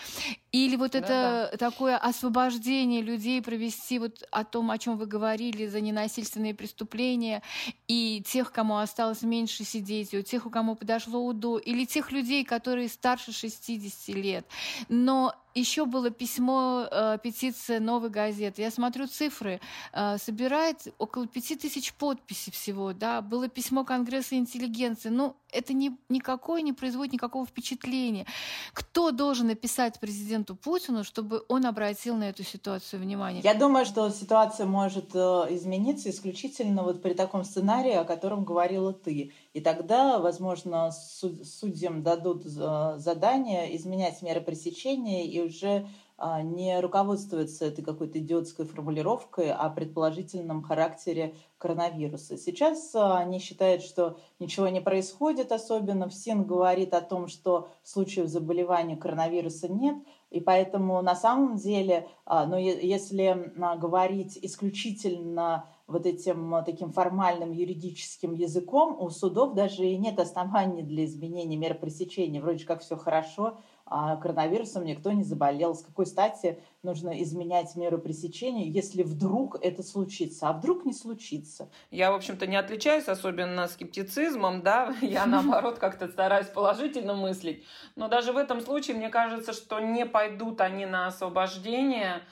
Или 0.52 0.76
вот 0.76 0.94
это 0.94 1.48
да. 1.50 1.56
такое 1.56 1.96
освобождение 1.96 3.02
людей 3.02 3.42
провести 3.42 3.98
вот 3.98 4.22
о 4.30 4.44
том, 4.44 4.70
о 4.70 4.78
чем 4.78 4.96
вы 4.96 5.06
говорили, 5.06 5.66
за 5.66 5.80
ненасильственные 5.80 6.54
преступления, 6.54 7.42
и 7.88 8.22
тех, 8.26 8.52
кому 8.52 8.76
осталось 8.76 9.22
меньше 9.22 9.64
сидеть, 9.64 10.14
у 10.14 10.22
тех, 10.22 10.46
у 10.46 10.50
кому 10.50 10.76
подошло 10.76 11.24
УДО, 11.26 11.58
или 11.58 11.84
тех 11.84 12.12
людей, 12.12 12.44
которые 12.44 12.88
старше 12.88 13.32
60 13.32 14.14
лет. 14.16 14.46
Но 14.88 15.34
еще 15.54 15.84
было 15.84 16.10
письмо, 16.10 16.86
э, 16.90 17.18
петиция 17.22 17.80
«Новой 17.80 18.10
газеты». 18.10 18.62
Я 18.62 18.70
смотрю 18.70 19.06
цифры. 19.06 19.60
Э, 19.92 20.16
собирает 20.18 20.88
около 20.98 21.26
пяти 21.26 21.56
тысяч 21.56 21.92
подписей 21.94 22.52
всего. 22.52 22.92
Да? 22.92 23.20
Было 23.20 23.48
письмо 23.48 23.84
Конгресса 23.84 24.36
интеллигенции. 24.36 25.08
Ну, 25.08 25.36
это 25.52 25.72
не, 25.74 25.96
никакое 26.08 26.62
не 26.62 26.72
производит 26.72 27.12
никакого 27.12 27.46
впечатления. 27.46 28.26
Кто 28.72 29.10
должен 29.10 29.48
написать 29.48 30.00
президенту 30.00 30.56
Путину, 30.56 31.04
чтобы 31.04 31.44
он 31.48 31.66
обратил 31.66 32.16
на 32.16 32.30
эту 32.30 32.42
ситуацию 32.42 33.00
внимание? 33.00 33.42
Я 33.42 33.54
думаю, 33.54 33.84
что 33.84 34.08
ситуация 34.10 34.66
может 34.66 35.10
э, 35.14 35.18
измениться 35.50 36.10
исключительно 36.10 36.82
вот 36.82 37.02
при 37.02 37.12
таком 37.12 37.44
сценарии, 37.44 37.92
о 37.92 38.04
котором 38.04 38.44
говорила 38.44 38.92
ты. 38.92 39.32
И 39.52 39.60
тогда, 39.60 40.18
возможно, 40.18 40.90
судьям 40.90 42.02
дадут 42.02 42.46
э, 42.46 42.94
задание 42.96 43.76
изменять 43.76 44.22
меры 44.22 44.40
пресечения 44.40 45.26
и 45.26 45.41
уже 45.42 45.86
а, 46.16 46.42
не 46.42 46.78
руководствуется 46.80 47.66
этой 47.66 47.82
какой-то 47.84 48.18
идиотской 48.18 48.64
формулировкой 48.64 49.50
о 49.50 49.68
предположительном 49.70 50.62
характере 50.62 51.34
коронавируса. 51.58 52.36
Сейчас 52.36 52.94
а, 52.94 53.18
они 53.18 53.38
считают, 53.38 53.82
что 53.82 54.18
ничего 54.38 54.68
не 54.68 54.80
происходит 54.80 55.52
особенно. 55.52 56.08
ВСИН 56.08 56.44
говорит 56.44 56.94
о 56.94 57.00
том, 57.00 57.26
что 57.26 57.68
случаев 57.82 58.28
заболевания 58.28 58.96
коронавируса 58.96 59.66
нет, 59.66 59.96
и 60.30 60.40
поэтому 60.40 61.02
на 61.02 61.14
самом 61.14 61.56
деле, 61.56 62.08
ну, 62.26 62.56
если 62.56 63.52
говорить 63.76 64.38
исключительно 64.40 65.66
вот 65.92 66.06
этим 66.06 66.54
таким 66.64 66.90
формальным 66.90 67.52
юридическим 67.52 68.34
языком, 68.34 68.96
у 68.98 69.10
судов 69.10 69.54
даже 69.54 69.86
и 69.86 69.96
нет 69.96 70.18
оснований 70.18 70.82
для 70.82 71.04
изменения 71.04 71.56
мер 71.56 71.74
пресечения. 71.74 72.40
Вроде 72.40 72.64
как 72.64 72.80
все 72.80 72.96
хорошо, 72.96 73.58
а 73.94 74.16
коронавирусом 74.16 74.84
никто 74.84 75.12
не 75.12 75.22
заболел. 75.22 75.74
С 75.74 75.82
какой 75.82 76.06
стати 76.06 76.58
нужно 76.82 77.22
изменять 77.22 77.76
меру 77.76 77.98
пресечения, 77.98 78.66
если 78.66 79.02
вдруг 79.02 79.58
это 79.60 79.82
случится? 79.82 80.48
А 80.48 80.52
вдруг 80.54 80.86
не 80.86 80.94
случится? 80.94 81.68
Я, 81.90 82.10
в 82.10 82.14
общем-то, 82.14 82.46
не 82.46 82.56
отличаюсь 82.56 83.08
особенно 83.08 83.68
скептицизмом, 83.68 84.62
да, 84.62 84.94
я, 85.02 85.26
наоборот, 85.26 85.78
как-то 85.78 86.08
стараюсь 86.08 86.46
положительно 86.46 87.14
мыслить. 87.14 87.64
Но 87.94 88.08
даже 88.08 88.32
в 88.32 88.38
этом 88.38 88.62
случае, 88.62 88.96
мне 88.96 89.10
кажется, 89.10 89.52
что 89.52 89.78
не 89.78 90.06
пойдут 90.06 90.62
они 90.62 90.86
на 90.86 91.08
освобождение, 91.08 92.22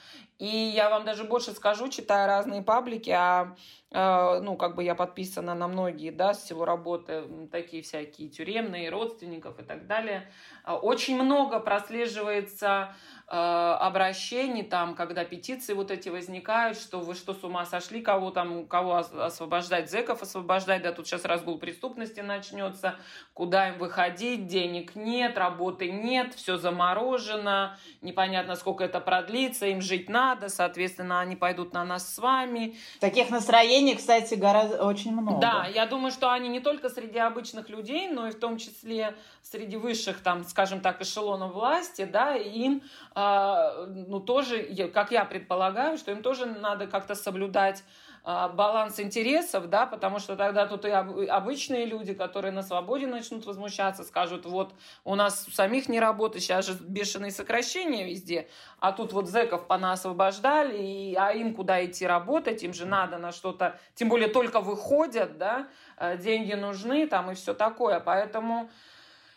и 0.41 0.47
я 0.47 0.89
вам 0.89 1.05
даже 1.05 1.23
больше 1.23 1.51
скажу, 1.51 1.87
читая 1.87 2.25
разные 2.25 2.63
паблики, 2.63 3.11
а 3.11 3.55
ну, 3.93 4.55
как 4.55 4.75
бы 4.75 4.83
я 4.83 4.95
подписана 4.95 5.53
на 5.53 5.67
многие, 5.67 6.11
да, 6.11 6.33
с 6.33 6.43
всего 6.43 6.63
работы, 6.63 7.23
такие 7.51 7.83
всякие 7.83 8.29
тюремные, 8.29 8.89
родственников 8.89 9.59
и 9.59 9.63
так 9.63 9.85
далее. 9.85 10.31
А, 10.63 10.77
очень 10.77 11.21
много 11.21 11.59
прослеживается 11.59 12.95
Э, 13.33 13.77
обращений, 13.79 14.61
там, 14.61 14.93
когда 14.93 15.23
петиции 15.23 15.73
вот 15.73 15.89
эти 15.89 16.09
возникают, 16.09 16.77
что 16.77 16.99
вы 16.99 17.15
что, 17.15 17.33
с 17.33 17.41
ума 17.45 17.63
сошли, 17.63 18.01
кого 18.01 18.29
там, 18.29 18.67
кого 18.67 18.97
освобождать, 18.97 19.89
зеков 19.89 20.21
освобождать, 20.21 20.81
да, 20.81 20.91
тут 20.91 21.07
сейчас 21.07 21.23
разгул 21.23 21.57
преступности 21.57 22.19
начнется, 22.19 22.97
куда 23.33 23.69
им 23.69 23.77
выходить, 23.77 24.47
денег 24.47 24.95
нет, 24.95 25.37
работы 25.37 25.89
нет, 25.89 26.33
все 26.33 26.57
заморожено, 26.57 27.77
непонятно, 28.01 28.57
сколько 28.57 28.83
это 28.83 28.99
продлится, 28.99 29.67
им 29.67 29.79
жить 29.79 30.09
надо, 30.09 30.49
соответственно, 30.49 31.21
они 31.21 31.37
пойдут 31.37 31.71
на 31.71 31.85
нас 31.85 32.13
с 32.13 32.17
вами. 32.17 32.75
Таких 32.99 33.29
настроений, 33.29 33.80
кстати, 33.95 34.35
гораздо 34.35 34.83
очень 34.83 35.11
много. 35.11 35.39
Да, 35.39 35.67
я 35.73 35.85
думаю, 35.85 36.11
что 36.11 36.31
они 36.31 36.49
не 36.49 36.59
только 36.59 36.89
среди 36.89 37.19
обычных 37.19 37.69
людей, 37.69 38.07
но 38.07 38.27
и 38.27 38.31
в 38.31 38.39
том 38.39 38.57
числе 38.57 39.15
среди 39.41 39.77
высших, 39.77 40.21
там, 40.21 40.43
скажем 40.43 40.81
так, 40.81 41.01
эшелонов 41.01 41.53
власти, 41.53 42.05
да, 42.05 42.35
им 42.35 42.81
а, 43.15 43.85
ну, 43.87 44.19
тоже, 44.19 44.63
как 44.93 45.11
я 45.11 45.25
предполагаю, 45.25 45.97
что 45.97 46.11
им 46.11 46.21
тоже 46.21 46.45
надо 46.45 46.87
как-то 46.87 47.15
соблюдать 47.15 47.83
баланс 48.23 48.99
интересов, 48.99 49.67
да, 49.69 49.85
потому 49.85 50.19
что 50.19 50.35
тогда 50.35 50.67
тут 50.67 50.85
и 50.85 50.89
обычные 50.89 51.85
люди, 51.85 52.13
которые 52.13 52.51
на 52.51 52.61
свободе 52.61 53.07
начнут 53.07 53.45
возмущаться, 53.45 54.03
скажут, 54.03 54.45
вот 54.45 54.73
у 55.03 55.15
нас 55.15 55.47
самих 55.51 55.89
не 55.89 55.99
работает, 55.99 56.43
сейчас 56.43 56.67
же 56.67 56.77
бешеные 56.79 57.31
сокращения 57.31 58.05
везде, 58.05 58.47
а 58.79 58.91
тут 58.91 59.13
вот 59.13 59.27
зэков 59.27 59.65
освобождали, 59.67 60.77
и, 60.77 61.15
а 61.15 61.31
им 61.31 61.55
куда 61.55 61.83
идти 61.83 62.05
работать, 62.05 62.63
им 62.63 62.73
же 62.73 62.85
надо 62.85 63.17
на 63.17 63.31
что-то, 63.31 63.79
тем 63.95 64.09
более 64.09 64.27
только 64.27 64.59
выходят, 64.59 65.37
да, 65.37 65.67
а, 65.97 66.15
деньги 66.15 66.53
нужны 66.53 67.07
там 67.07 67.31
и 67.31 67.35
все 67.35 67.53
такое, 67.53 67.99
поэтому 67.99 68.69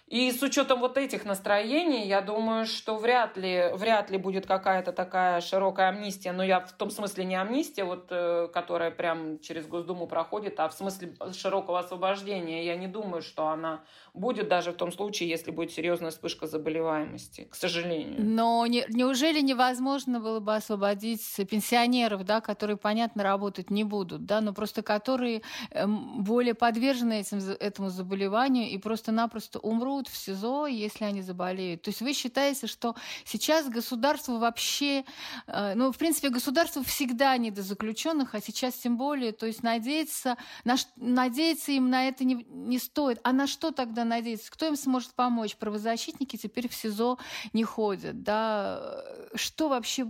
и 0.07 0.31
с 0.33 0.43
учетом 0.43 0.81
вот 0.81 0.99
этих 0.99 1.25
настроений, 1.25 2.07
я 2.07 2.21
думаю, 2.21 2.67
что 2.67 2.99
вряд 2.99 3.39
ли, 3.39 3.71
вряд 3.73 4.11
ли 4.11 4.19
будет 4.19 4.47
какая-то 4.47 4.93
такая 4.93 5.41
широкая 5.41 5.89
амнистия. 5.89 6.33
Но 6.33 6.45
я 6.45 6.61
в 6.61 6.73
том 6.73 6.91
смысле 6.91 7.25
не 7.25 7.37
амнистия, 7.37 7.85
вот, 7.85 8.09
э, 8.11 8.49
которая 8.53 8.91
прям 8.91 9.39
через 9.41 9.67
Госдуму 9.67 10.07
проходит, 10.07 10.61
а 10.61 10.69
в 10.69 10.75
смысле 10.75 11.15
широкого 11.33 11.79
освобождения. 11.79 12.67
Я 12.67 12.77
не 12.77 12.87
думаю, 12.87 13.23
что 13.23 13.49
она 13.49 13.83
будет 14.13 14.49
даже 14.49 14.73
в 14.73 14.77
том 14.77 14.93
случае, 14.93 15.31
если 15.31 15.51
будет 15.51 15.73
серьезная 15.73 16.11
вспышка 16.11 16.47
заболеваемости, 16.47 17.49
к 17.51 17.55
сожалению. 17.55 18.17
Но 18.19 18.67
не, 18.67 18.85
неужели 18.91 19.41
невозможно 19.41 20.21
было 20.21 20.39
бы 20.39 20.55
освободить 20.55 21.25
пенсионеров, 21.51 22.25
да, 22.25 22.43
которые, 22.43 22.77
понятно, 22.77 23.23
работать 23.23 23.71
не 23.71 23.85
будут, 23.85 24.27
да, 24.27 24.43
но 24.43 24.53
просто 24.53 24.83
которые 24.83 25.41
эм, 25.71 26.23
более 26.23 26.55
подвержены 26.55 27.21
этим, 27.21 27.39
этому 27.59 27.89
заболеванию 27.89 28.69
и 28.69 28.77
просто-напросто 28.77 29.59
умрут 29.61 29.94
в 30.03 30.17
СИЗО, 30.17 30.67
если 30.67 31.05
они 31.05 31.23
заболеют. 31.23 31.83
То 31.83 31.91
есть 31.91 32.01
вы 32.01 32.13
считаете, 32.13 32.67
что 32.67 32.95
сейчас 33.25 33.69
государство 33.69 34.39
вообще, 34.39 35.05
э, 35.47 35.75
ну, 35.75 35.93
в 35.93 35.99
принципе, 35.99 36.29
государство 36.29 36.83
всегда 36.83 37.37
не 37.37 37.51
до 37.51 37.63
заключенных, 37.63 38.35
а 38.35 38.41
сейчас 38.41 38.75
тем 38.75 38.97
более, 38.97 39.33
то 39.33 39.47
есть 39.47 39.63
надеяться, 39.63 40.37
на, 40.65 40.77
надеяться 40.97 41.73
им 41.73 41.91
на 41.91 42.09
это 42.09 42.25
не, 42.25 42.47
не 42.49 42.79
стоит. 42.79 43.21
А 43.23 43.33
на 43.33 43.47
что 43.47 43.71
тогда 43.71 44.05
надеяться? 44.05 44.51
Кто 44.51 44.67
им 44.67 44.77
сможет 44.77 45.15
помочь? 45.15 45.57
Правозащитники 45.57 46.37
теперь 46.37 46.69
в 46.69 46.75
СИЗО 46.75 47.19
не 47.53 47.65
ходят. 47.65 48.23
Да? 48.23 49.05
Что 49.35 49.69
вообще, 49.69 50.07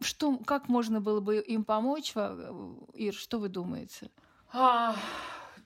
что, 0.00 0.38
как 0.38 0.68
можно 0.68 1.00
было 1.00 1.20
бы 1.20 1.38
им 1.38 1.64
помочь? 1.64 2.14
Ир, 2.94 3.14
что 3.14 3.38
вы 3.38 3.48
думаете? 3.48 4.10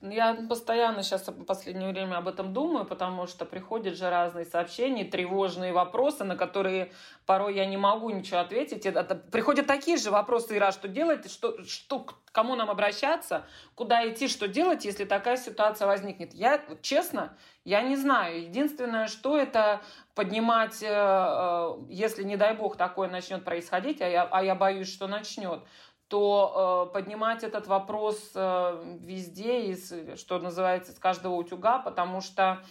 Я 0.01 0.33
постоянно 0.49 1.03
сейчас 1.03 1.27
в 1.27 1.43
последнее 1.45 1.91
время 1.91 2.17
об 2.17 2.27
этом 2.27 2.53
думаю, 2.53 2.85
потому 2.85 3.27
что 3.27 3.45
приходят 3.45 3.95
же 3.95 4.09
разные 4.09 4.45
сообщения, 4.45 5.05
тревожные 5.05 5.73
вопросы, 5.73 6.23
на 6.23 6.35
которые 6.35 6.91
порой 7.27 7.55
я 7.55 7.67
не 7.67 7.77
могу 7.77 8.09
ничего 8.09 8.39
ответить. 8.39 8.87
Это, 8.87 9.13
приходят 9.13 9.67
такие 9.67 9.97
же 9.97 10.09
вопросы, 10.09 10.57
Ира, 10.57 10.71
что 10.71 10.87
делать, 10.87 11.31
что, 11.31 11.63
что, 11.65 12.07
кому 12.31 12.55
нам 12.55 12.71
обращаться, 12.71 13.45
куда 13.75 14.07
идти, 14.09 14.27
что 14.27 14.47
делать, 14.47 14.85
если 14.85 15.05
такая 15.05 15.37
ситуация 15.37 15.85
возникнет. 15.85 16.33
Я, 16.33 16.63
честно, 16.81 17.37
я 17.63 17.83
не 17.83 17.95
знаю. 17.95 18.41
Единственное, 18.41 19.07
что 19.07 19.37
это 19.37 19.81
поднимать, 20.15 20.81
э, 20.81 20.87
э, 20.89 21.75
если, 21.89 22.23
не 22.23 22.37
дай 22.37 22.55
бог, 22.55 22.75
такое 22.75 23.07
начнет 23.07 23.45
происходить, 23.45 24.01
а 24.01 24.07
я, 24.07 24.23
а 24.23 24.43
я 24.43 24.55
боюсь, 24.55 24.91
что 24.91 25.07
начнет, 25.07 25.61
то 26.11 26.89
э, 26.89 26.93
поднимать 26.93 27.41
этот 27.45 27.67
вопрос 27.67 28.31
э, 28.35 28.97
везде, 28.99 29.67
из, 29.67 29.93
что 30.19 30.39
называется, 30.39 30.91
с 30.91 30.99
каждого 30.99 31.35
утюга, 31.35 31.79
потому 31.79 32.19
что 32.19 32.61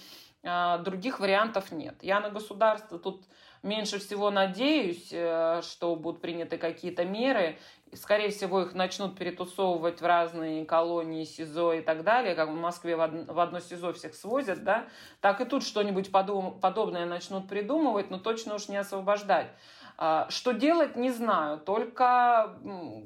э, 0.42 0.79
других 0.85 1.20
вариантов 1.20 1.72
нет. 1.72 1.94
Я 2.03 2.20
на 2.20 2.29
государство 2.29 2.98
тут 2.98 3.24
меньше 3.62 3.98
всего 3.98 4.31
надеюсь, 4.31 5.09
э, 5.11 5.62
что 5.62 5.96
будут 5.96 6.20
приняты 6.20 6.59
какие-то 6.59 7.07
меры. 7.07 7.59
Скорее 7.94 8.29
всего, 8.29 8.61
их 8.61 8.74
начнут 8.74 9.18
перетусовывать 9.18 10.03
в 10.03 10.05
разные 10.05 10.66
колонии, 10.66 11.24
СИЗО 11.24 11.72
и 11.72 11.81
так 11.81 12.05
далее, 12.05 12.35
как 12.35 12.50
в 12.50 12.55
Москве 12.55 12.94
в 12.94 13.40
одно 13.40 13.59
СИЗО 13.59 13.94
всех 13.94 14.14
свозят, 14.14 14.64
да, 14.64 14.87
так 15.22 15.40
и 15.40 15.46
тут 15.46 15.64
что-нибудь 15.64 16.12
подобное 16.12 17.07
начнут 17.07 17.48
придумывать, 17.48 18.11
но 18.11 18.18
точно 18.18 18.57
уж 18.57 18.68
не 18.68 18.76
освобождать. 18.76 19.48
А, 20.02 20.26
что 20.30 20.52
делать, 20.52 20.96
не 20.96 21.10
знаю. 21.10 21.58
Только 21.58 22.54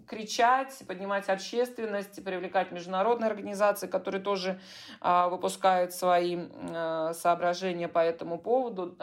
кричать, 0.07 0.81
поднимать 0.87 1.29
общественность, 1.29 2.25
привлекать 2.25 2.71
международные 2.71 3.29
организации, 3.29 3.89
которые 3.89 4.23
тоже 4.23 4.61
а, 5.01 5.29
выпускают 5.29 5.93
свои 5.93 6.39
а, 6.73 7.13
соображения 7.13 7.89
по 7.89 7.99
этому 7.99 8.39
поводу 8.39 8.97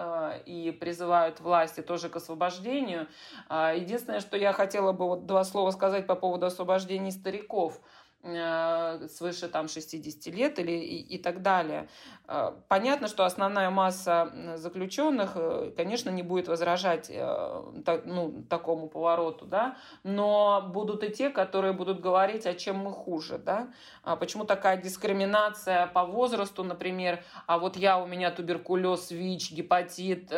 и 0.45 0.71
призывают 0.80 1.41
власти 1.41 1.82
тоже 1.82 2.08
к 2.08 2.15
освобождению. 2.15 3.08
Единственное, 3.49 4.21
что 4.21 4.38
я 4.38 4.54
хотела 4.54 4.93
бы 4.93 5.06
вот 5.06 5.25
два 5.25 5.43
слова 5.43 5.71
сказать 5.71 6.08
по 6.08 6.15
поводу 6.15 6.45
освобождения 6.45 7.12
стариков– 7.12 7.82
Э, 7.91 8.00
свыше 8.23 9.47
там 9.47 9.67
60 9.67 10.34
лет 10.34 10.60
или 10.60 10.71
и, 10.71 11.15
и 11.15 11.17
так 11.17 11.41
далее. 11.41 11.89
Э, 12.27 12.51
понятно, 12.67 13.07
что 13.07 13.25
основная 13.25 13.69
масса 13.69 14.31
заключенных, 14.57 15.31
э, 15.36 15.71
конечно, 15.75 16.10
не 16.12 16.21
будет 16.21 16.47
возражать 16.47 17.12
ну, 18.05 18.43
такому 18.49 18.89
повороту, 18.89 19.45
да, 19.45 19.77
но 20.03 20.69
будут 20.73 21.03
и 21.03 21.10
те, 21.10 21.29
которые 21.29 21.73
будут 21.73 21.99
говорить, 21.99 22.45
а 22.45 22.53
чем 22.53 22.77
мы 22.77 22.91
хуже, 22.91 23.38
да, 23.38 23.69
а 24.03 24.15
почему 24.15 24.45
такая 24.45 24.77
дискриминация 24.77 25.88
по 25.88 26.05
возрасту, 26.05 26.63
например, 26.63 27.23
а 27.47 27.57
вот 27.57 27.75
я, 27.75 27.97
у 27.97 28.05
меня 28.05 28.29
туберкулез, 28.31 29.12
ВИЧ, 29.12 29.53
гепатит, 29.53 30.31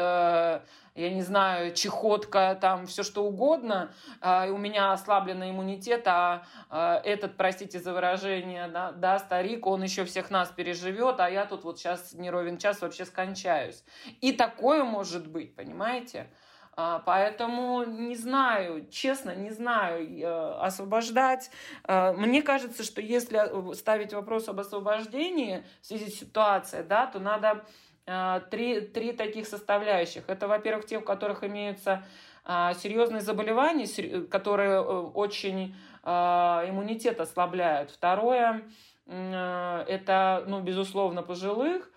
я 0.95 1.09
не 1.09 1.21
знаю, 1.21 1.73
чехотка, 1.73 2.57
там 2.59 2.87
все 2.87 3.03
что 3.03 3.25
угодно, 3.25 3.91
э, 4.21 4.49
у 4.49 4.57
меня 4.57 4.91
ослабленный 4.91 5.51
иммунитет, 5.51 6.03
а 6.07 6.45
э, 6.69 7.01
этот, 7.03 7.37
простите 7.37 7.79
за 7.79 7.93
выражение, 7.93 8.67
да, 8.67 8.91
да, 8.91 9.19
старик, 9.19 9.65
он 9.65 9.83
еще 9.83 10.05
всех 10.05 10.29
нас 10.29 10.49
переживет, 10.49 11.19
а 11.19 11.29
я 11.29 11.45
тут 11.45 11.63
вот 11.63 11.79
сейчас 11.79 12.13
не 12.13 12.29
ровен 12.29 12.57
час 12.57 12.81
вообще 12.81 13.05
скончаюсь. 13.05 13.83
И 14.21 14.31
такое 14.31 14.83
может 14.83 15.27
быть, 15.27 15.55
понимаете? 15.55 16.27
А, 16.75 16.99
поэтому 16.99 17.83
не 17.83 18.15
знаю, 18.15 18.87
честно, 18.89 19.35
не 19.35 19.51
знаю, 19.51 20.07
э, 20.07 20.53
освобождать. 20.59 21.51
Э, 21.87 22.13
мне 22.13 22.41
кажется, 22.41 22.83
что 22.83 22.99
если 22.99 23.73
ставить 23.75 24.13
вопрос 24.13 24.47
об 24.49 24.59
освобождении 24.59 25.63
в 25.81 25.85
связи 25.85 26.09
с 26.09 26.19
ситуацией, 26.19 26.83
да, 26.83 27.05
то 27.05 27.19
надо 27.19 27.49
а, 27.49 27.65
три, 28.05 28.81
три 28.81 29.13
таких 29.13 29.47
составляющих. 29.47 30.23
Это, 30.27 30.47
во-первых, 30.47 30.85
те, 30.85 30.97
у 30.97 31.01
которых 31.01 31.43
имеются 31.43 32.03
а, 32.45 32.73
серьезные 32.73 33.21
заболевания, 33.21 33.87
которые 34.27 34.71
э, 34.71 34.81
очень 34.81 35.75
а, 36.03 36.65
иммунитет 36.67 37.21
ослабляют. 37.21 37.91
Второе, 37.91 38.63
это, 39.05 40.45
ну, 40.47 40.61
безусловно, 40.61 41.23
пожилых. 41.23 41.89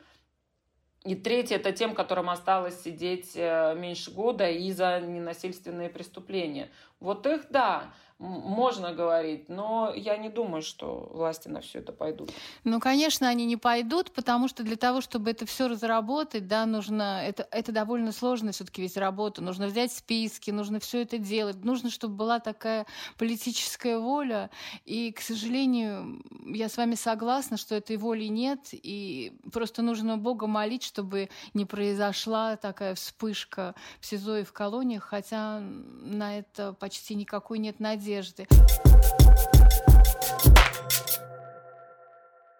И 1.06 1.14
третье, 1.14 1.56
это 1.56 1.70
тем, 1.70 1.94
которым 1.94 2.28
осталось 2.28 2.82
сидеть 2.82 3.32
э, 3.36 3.76
меньше 3.76 4.10
года 4.10 4.50
и 4.50 4.72
за 4.72 5.00
ненасильственные 5.00 5.88
преступления. 5.88 6.68
Вот 6.98 7.28
их, 7.28 7.42
да, 7.48 7.94
можно 8.18 8.94
говорить, 8.94 9.50
но 9.50 9.92
я 9.94 10.16
не 10.16 10.30
думаю, 10.30 10.62
что 10.62 11.10
власти 11.12 11.48
на 11.48 11.60
все 11.60 11.80
это 11.80 11.92
пойдут. 11.92 12.32
Ну, 12.64 12.80
конечно, 12.80 13.28
они 13.28 13.44
не 13.44 13.58
пойдут, 13.58 14.10
потому 14.10 14.48
что 14.48 14.62
для 14.62 14.76
того, 14.76 15.02
чтобы 15.02 15.30
это 15.30 15.44
все 15.44 15.68
разработать, 15.68 16.48
да, 16.48 16.64
нужно, 16.64 17.22
это, 17.22 17.46
это 17.50 17.72
довольно 17.72 18.12
сложно 18.12 18.52
все-таки 18.52 18.80
ведь 18.80 18.96
работа, 18.96 19.42
нужно 19.42 19.66
взять 19.66 19.92
списки, 19.92 20.50
нужно 20.50 20.80
все 20.80 21.02
это 21.02 21.18
делать, 21.18 21.62
нужно, 21.62 21.90
чтобы 21.90 22.14
была 22.14 22.40
такая 22.40 22.86
политическая 23.18 23.98
воля, 23.98 24.50
и, 24.86 25.12
к 25.12 25.20
сожалению, 25.20 26.22
я 26.46 26.70
с 26.70 26.78
вами 26.78 26.94
согласна, 26.94 27.58
что 27.58 27.74
этой 27.74 27.98
воли 27.98 28.24
нет, 28.24 28.68
и 28.72 29.38
просто 29.52 29.82
нужно 29.82 30.16
Бога 30.16 30.46
молить, 30.46 30.84
чтобы 30.84 31.28
не 31.52 31.66
произошла 31.66 32.56
такая 32.56 32.94
вспышка 32.94 33.74
в 34.00 34.06
СИЗО 34.06 34.38
и 34.38 34.44
в 34.44 34.54
колониях, 34.54 35.04
хотя 35.04 35.60
на 35.60 36.38
это 36.38 36.72
почти 36.72 37.14
никакой 37.14 37.58
нет 37.58 37.78
надежды 37.78 38.05
надежды. 38.06 38.46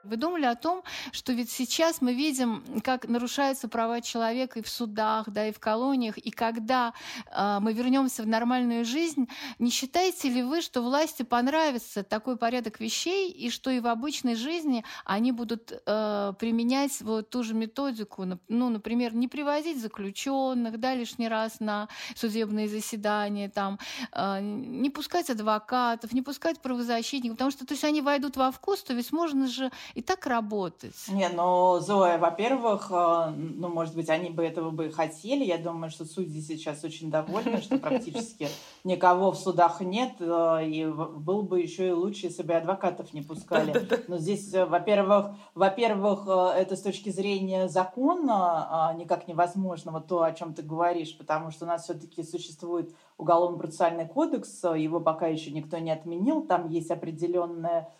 Вы 0.06 0.16
думали 0.16 0.44
о 0.44 0.54
том, 0.54 0.82
что 1.12 1.32
ведь 1.32 1.50
сейчас 1.50 2.00
мы 2.00 2.14
видим, 2.14 2.62
как 2.82 3.08
нарушаются 3.08 3.68
права 3.68 4.00
человека 4.00 4.60
и 4.60 4.62
в 4.62 4.68
судах, 4.68 5.28
да, 5.28 5.48
и 5.48 5.52
в 5.52 5.58
колониях, 5.58 6.18
и 6.18 6.30
когда 6.30 6.94
э, 7.30 7.58
мы 7.60 7.72
вернемся 7.72 8.22
в 8.22 8.26
нормальную 8.26 8.84
жизнь, 8.84 9.28
не 9.58 9.70
считаете 9.70 10.28
ли 10.28 10.42
вы, 10.42 10.60
что 10.60 10.82
власти 10.82 11.22
понравится 11.22 12.02
такой 12.02 12.36
порядок 12.36 12.80
вещей, 12.80 13.30
и 13.30 13.50
что 13.50 13.70
и 13.70 13.80
в 13.80 13.86
обычной 13.86 14.36
жизни 14.36 14.84
они 15.04 15.32
будут 15.32 15.72
э, 15.72 16.32
применять 16.38 17.00
вот 17.00 17.30
ту 17.30 17.42
же 17.42 17.54
методику, 17.54 18.24
ну, 18.48 18.68
например, 18.68 19.14
не 19.14 19.28
привозить 19.28 19.80
заключенных, 19.80 20.78
да, 20.78 20.94
лишний 20.94 21.28
раз 21.28 21.60
на 21.60 21.88
судебные 22.14 22.68
заседания, 22.68 23.48
там, 23.48 23.78
э, 24.12 24.40
не 24.40 24.90
пускать 24.90 25.30
адвокатов, 25.30 26.12
не 26.12 26.22
пускать 26.22 26.60
правозащитников, 26.60 27.36
потому 27.36 27.50
что, 27.50 27.66
то 27.66 27.74
есть 27.74 27.84
они 27.84 28.00
войдут 28.00 28.36
во 28.36 28.50
вкус, 28.50 28.82
то 28.82 28.94
ведь 28.94 29.12
можно 29.12 29.46
же 29.46 29.70
и 29.96 30.02
так 30.02 30.26
работать. 30.26 30.94
Не, 31.08 31.30
ну, 31.30 31.80
Зоя, 31.80 32.18
во-первых, 32.18 32.88
э, 32.90 33.30
ну, 33.34 33.68
может 33.68 33.94
быть, 33.94 34.10
они 34.10 34.28
бы 34.28 34.44
этого 34.44 34.68
бы 34.68 34.90
хотели. 34.90 35.42
Я 35.42 35.56
думаю, 35.56 35.90
что 35.90 36.04
судьи 36.04 36.42
сейчас 36.42 36.84
очень 36.84 37.10
довольны, 37.10 37.62
что 37.62 37.78
практически 37.78 38.50
никого 38.84 39.32
в 39.32 39.38
судах 39.38 39.80
нет. 39.80 40.12
Э, 40.20 40.58
и 40.62 40.84
было 40.84 41.40
бы 41.40 41.62
еще 41.62 41.88
и 41.88 41.92
лучше, 41.92 42.26
если 42.26 42.42
бы 42.42 42.52
адвокатов 42.52 43.14
не 43.14 43.22
пускали. 43.22 43.88
Но 44.06 44.18
здесь, 44.18 44.52
э, 44.52 44.66
во-первых, 44.66 45.30
во-первых, 45.54 46.28
это 46.28 46.76
с 46.76 46.82
точки 46.82 47.08
зрения 47.08 47.66
закона 47.66 48.94
никак 48.98 49.26
невозможно, 49.26 49.92
вот 49.92 50.08
то, 50.08 50.24
о 50.24 50.32
чем 50.32 50.52
ты 50.52 50.60
говоришь, 50.60 51.16
потому 51.16 51.50
что 51.50 51.64
у 51.64 51.68
нас 51.68 51.84
все-таки 51.84 52.22
существует 52.22 52.94
уголовно-процессуальный 53.16 54.06
кодекс, 54.06 54.62
его 54.62 55.00
пока 55.00 55.26
еще 55.28 55.52
никто 55.52 55.78
не 55.78 55.90
отменил, 55.90 56.42
там 56.42 56.68
есть 56.68 56.90
определенная 56.90 57.78
а, 57.80 57.90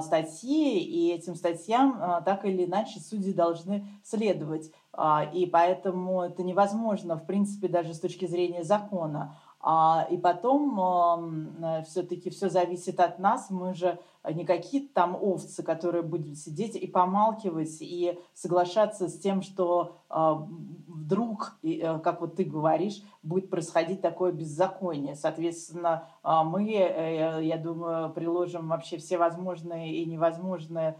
статьи, 0.00 0.80
и 0.80 1.12
этим 1.12 1.34
статьям 1.34 1.98
а, 2.00 2.20
так 2.20 2.44
или 2.44 2.64
иначе 2.64 3.00
судьи 3.00 3.32
должны 3.32 3.86
следовать. 4.04 4.70
А, 4.96 5.24
и 5.24 5.46
поэтому 5.46 6.22
это 6.22 6.42
невозможно, 6.42 7.16
в 7.16 7.26
принципе, 7.26 7.68
даже 7.68 7.94
с 7.94 8.00
точки 8.00 8.26
зрения 8.26 8.64
закона. 8.64 9.36
И 10.10 10.16
потом 10.18 11.58
все-таки 11.86 12.30
все 12.30 12.48
зависит 12.48 13.00
от 13.00 13.18
нас. 13.18 13.50
Мы 13.50 13.74
же 13.74 13.98
не 14.32 14.44
какие-то 14.44 14.94
там 14.94 15.16
овцы, 15.20 15.64
которые 15.64 16.04
будут 16.04 16.38
сидеть 16.38 16.76
и 16.76 16.86
помалкивать, 16.86 17.78
и 17.80 18.16
соглашаться 18.32 19.08
с 19.08 19.18
тем, 19.18 19.42
что 19.42 19.96
вдруг, 21.06 21.56
э, 21.62 21.98
как 22.00 22.20
вот 22.20 22.36
ты 22.36 22.44
говоришь, 22.44 23.02
будет 23.22 23.48
происходить 23.48 24.00
такое 24.00 24.32
беззаконие. 24.32 25.14
Соответственно, 25.14 26.08
а, 26.22 26.42
мы, 26.42 26.72
э, 26.72 27.44
я 27.44 27.58
думаю, 27.58 28.10
приложим 28.10 28.68
вообще 28.68 28.98
все 28.98 29.16
возможные 29.16 29.94
и 29.94 30.04
невозможные 30.04 30.96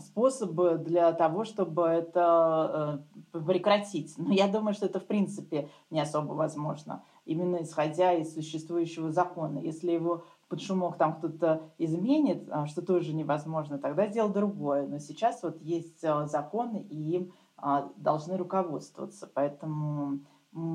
способы 0.00 0.78
для 0.78 1.12
того, 1.12 1.44
чтобы 1.44 1.82
это 1.82 3.02
э, 3.32 3.38
прекратить. 3.40 4.14
Но 4.16 4.32
я 4.32 4.48
думаю, 4.48 4.74
что 4.74 4.86
это 4.86 5.00
в 5.00 5.06
принципе 5.06 5.68
не 5.90 6.00
особо 6.00 6.32
возможно, 6.32 7.04
именно 7.24 7.62
исходя 7.62 8.12
из 8.12 8.34
существующего 8.34 9.12
закона. 9.12 9.58
Если 9.58 9.92
его 9.92 10.24
под 10.48 10.60
шумок 10.60 10.98
там 10.98 11.16
кто-то 11.16 11.62
изменит, 11.78 12.48
а, 12.50 12.66
что 12.66 12.82
тоже 12.82 13.14
невозможно, 13.14 13.78
тогда 13.78 14.06
дело 14.06 14.28
другое. 14.28 14.86
Но 14.86 14.98
сейчас 14.98 15.42
вот 15.42 15.60
есть 15.62 16.00
законы, 16.00 16.78
и 16.82 17.16
им 17.16 17.32
а, 17.56 17.90
должны 17.96 18.36
руководствоваться. 18.36 19.30
Поэтому 19.32 20.18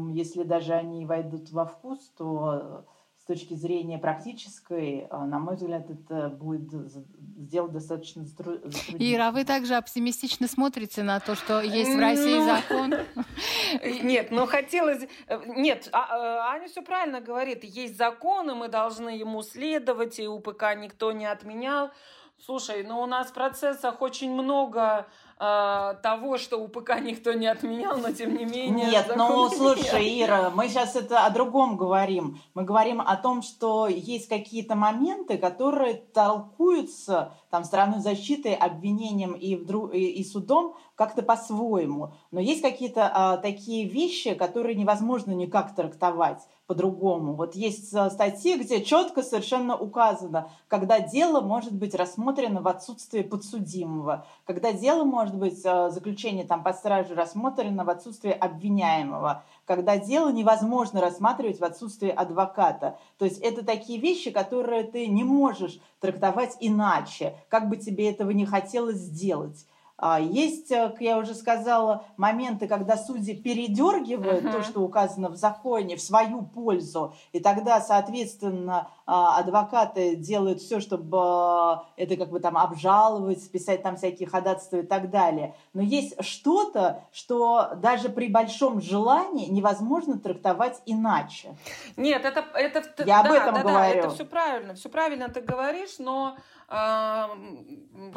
если 0.10 0.44
даже 0.44 0.74
они 0.74 1.06
войдут 1.06 1.52
во 1.52 1.66
вкус, 1.66 2.00
то 2.18 2.86
точки 3.28 3.54
зрения 3.54 3.98
практической, 3.98 5.08
а, 5.10 5.26
на 5.26 5.40
мой 5.40 5.56
взгляд, 5.56 5.90
это 5.90 6.30
будет 6.30 6.72
сделать 7.38 7.72
достаточно 7.72 8.26
затруднительно. 8.26 8.98
Ира, 8.98 9.28
а 9.28 9.32
вы 9.32 9.44
также 9.44 9.76
оптимистично 9.76 10.48
смотрите 10.48 11.04
на 11.04 11.20
то, 11.20 11.36
что 11.36 11.62
есть 11.62 11.94
в 11.94 12.00
России 12.00 12.40
ну, 12.40 12.46
закон? 12.46 12.94
Нет, 14.04 14.32
но 14.32 14.46
хотелось... 14.46 15.08
Нет, 15.46 15.90
а, 15.92 16.54
Аня 16.54 16.68
все 16.68 16.82
правильно 16.82 17.22
говорит. 17.22 17.64
Есть 17.64 17.98
закон, 17.98 18.50
и 18.50 18.54
мы 18.56 18.70
должны 18.70 19.10
ему 19.10 19.44
следовать, 19.44 20.20
и 20.20 20.28
УПК 20.28 20.76
никто 20.78 21.12
не 21.12 21.26
отменял. 21.26 21.92
Слушай, 22.40 22.84
ну 22.84 23.02
у 23.02 23.06
нас 23.08 23.30
в 23.30 23.34
процессах 23.34 24.02
очень 24.02 24.32
много 24.32 25.08
э, 25.40 25.94
того, 26.02 26.38
что 26.38 26.58
у 26.58 26.68
ПК 26.68 27.00
никто 27.02 27.34
не 27.34 27.48
отменял, 27.48 27.98
но 27.98 28.12
тем 28.12 28.36
не 28.36 28.46
менее... 28.46 28.88
Нет, 28.88 29.12
ну 29.16 29.50
слушай, 29.50 30.22
Ира, 30.22 30.50
мы 30.50 30.68
сейчас 30.68 30.96
это 30.96 31.26
о 31.26 31.30
другом 31.30 31.78
говорим. 31.78 32.40
Мы 32.54 32.64
говорим 32.64 33.02
о 33.02 33.16
том, 33.16 33.42
что 33.42 33.88
есть 33.88 34.28
какие-то 34.28 34.76
моменты, 34.76 35.38
которые 35.38 35.96
толкуются 35.96 37.34
там 37.50 37.64
стороной 37.64 38.00
защиты, 38.00 38.54
обвинением 38.54 39.34
и, 39.34 39.56
вдруг, 39.56 39.94
и, 39.94 40.08
и 40.08 40.24
судом 40.24 40.76
как-то 40.96 41.22
по-своему. 41.22 42.12
Но 42.32 42.40
есть 42.40 42.62
какие-то 42.62 43.10
а, 43.14 43.38
такие 43.38 43.88
вещи, 43.88 44.34
которые 44.34 44.76
невозможно 44.76 45.32
никак 45.32 45.76
трактовать 45.76 46.42
по-другому. 46.66 47.34
Вот 47.34 47.56
есть 47.56 47.94
а, 47.94 48.10
статьи, 48.10 48.58
где 48.58 48.84
четко 48.84 49.24
совершенно 49.24 49.78
указано, 49.78 50.50
когда 50.68 51.00
дело 51.00 51.40
может 51.40 51.74
быть 51.74 51.96
рассмотрено 51.96 52.62
в 52.62 52.68
отсутствии 52.68 53.22
подсудимого, 53.22 54.26
когда 54.44 54.74
дело 54.74 55.04
может 55.04 55.27
быть, 55.36 55.66
а, 55.66 55.90
заключение 55.90 56.46
там 56.46 56.64
под 56.64 56.76
стражей 56.76 57.16
рассмотрено 57.16 57.84
в 57.84 57.90
отсутствии 57.90 58.32
обвиняемого, 58.32 59.44
когда 59.66 59.98
дело 59.98 60.32
невозможно 60.32 61.02
рассматривать 61.02 61.60
в 61.60 61.64
отсутствии 61.64 62.10
адвоката. 62.10 62.98
То 63.18 63.26
есть 63.26 63.40
это 63.40 63.66
такие 63.66 64.00
вещи, 64.00 64.32
которые 64.32 64.84
ты 64.84 65.08
не 65.08 65.24
можешь 65.24 65.80
трактовать 66.00 66.58
иначе, 66.60 67.36
как 67.50 67.70
бы 67.70 67.78
тебе 67.78 68.10
этого 68.10 68.32
не 68.32 68.46
хотелось 68.46 68.98
сделать. 68.98 69.66
А 70.00 70.20
есть, 70.20 70.72
э, 70.72 70.90
как 70.90 71.02
я 71.02 71.18
уже 71.18 71.34
сказала, 71.34 72.06
моменты, 72.18 72.68
когда 72.68 72.98
судьи 72.98 73.36
передергивают 73.36 74.46
uh-huh. 74.46 74.52
то, 74.52 74.62
что 74.62 74.82
указано 74.82 75.30
в 75.30 75.36
законе, 75.36 75.96
в 75.96 76.02
свою 76.02 76.44
пользу, 76.44 77.16
и 77.32 77.40
тогда, 77.40 77.82
соответственно, 77.82 78.92
адвокаты 79.08 80.16
делают 80.16 80.60
все, 80.60 80.82
чтобы 80.82 81.18
э, 81.98 82.04
это 82.04 82.18
как 82.18 82.30
бы 82.30 82.40
там 82.42 82.58
обжаловать, 82.58 83.50
писать 83.52 83.82
там 83.82 83.96
всякие 83.96 84.28
ходатайства 84.28 84.78
и 84.78 84.84
так 84.84 85.10
далее. 85.10 85.56
Но 85.74 85.82
есть 85.82 86.22
что-то, 86.24 87.04
что 87.14 87.72
даже 87.78 88.10
при 88.10 88.28
большом 88.28 88.82
желании 88.82 89.48
невозможно 89.48 90.20
трактовать 90.20 90.82
иначе. 90.86 91.56
Нет, 91.96 92.26
это... 92.26 92.46
это 92.54 92.84
я 93.06 93.24
да, 93.24 93.30
об 93.30 93.32
этом 93.32 93.54
да, 93.56 93.62
говорю. 93.62 94.02
Да, 94.02 94.08
это 94.08 94.10
все 94.10 94.26
правильно, 94.26 94.74
все 94.76 94.90
правильно 94.90 95.30
ты 95.30 95.40
говоришь, 95.40 96.00
но 96.00 96.36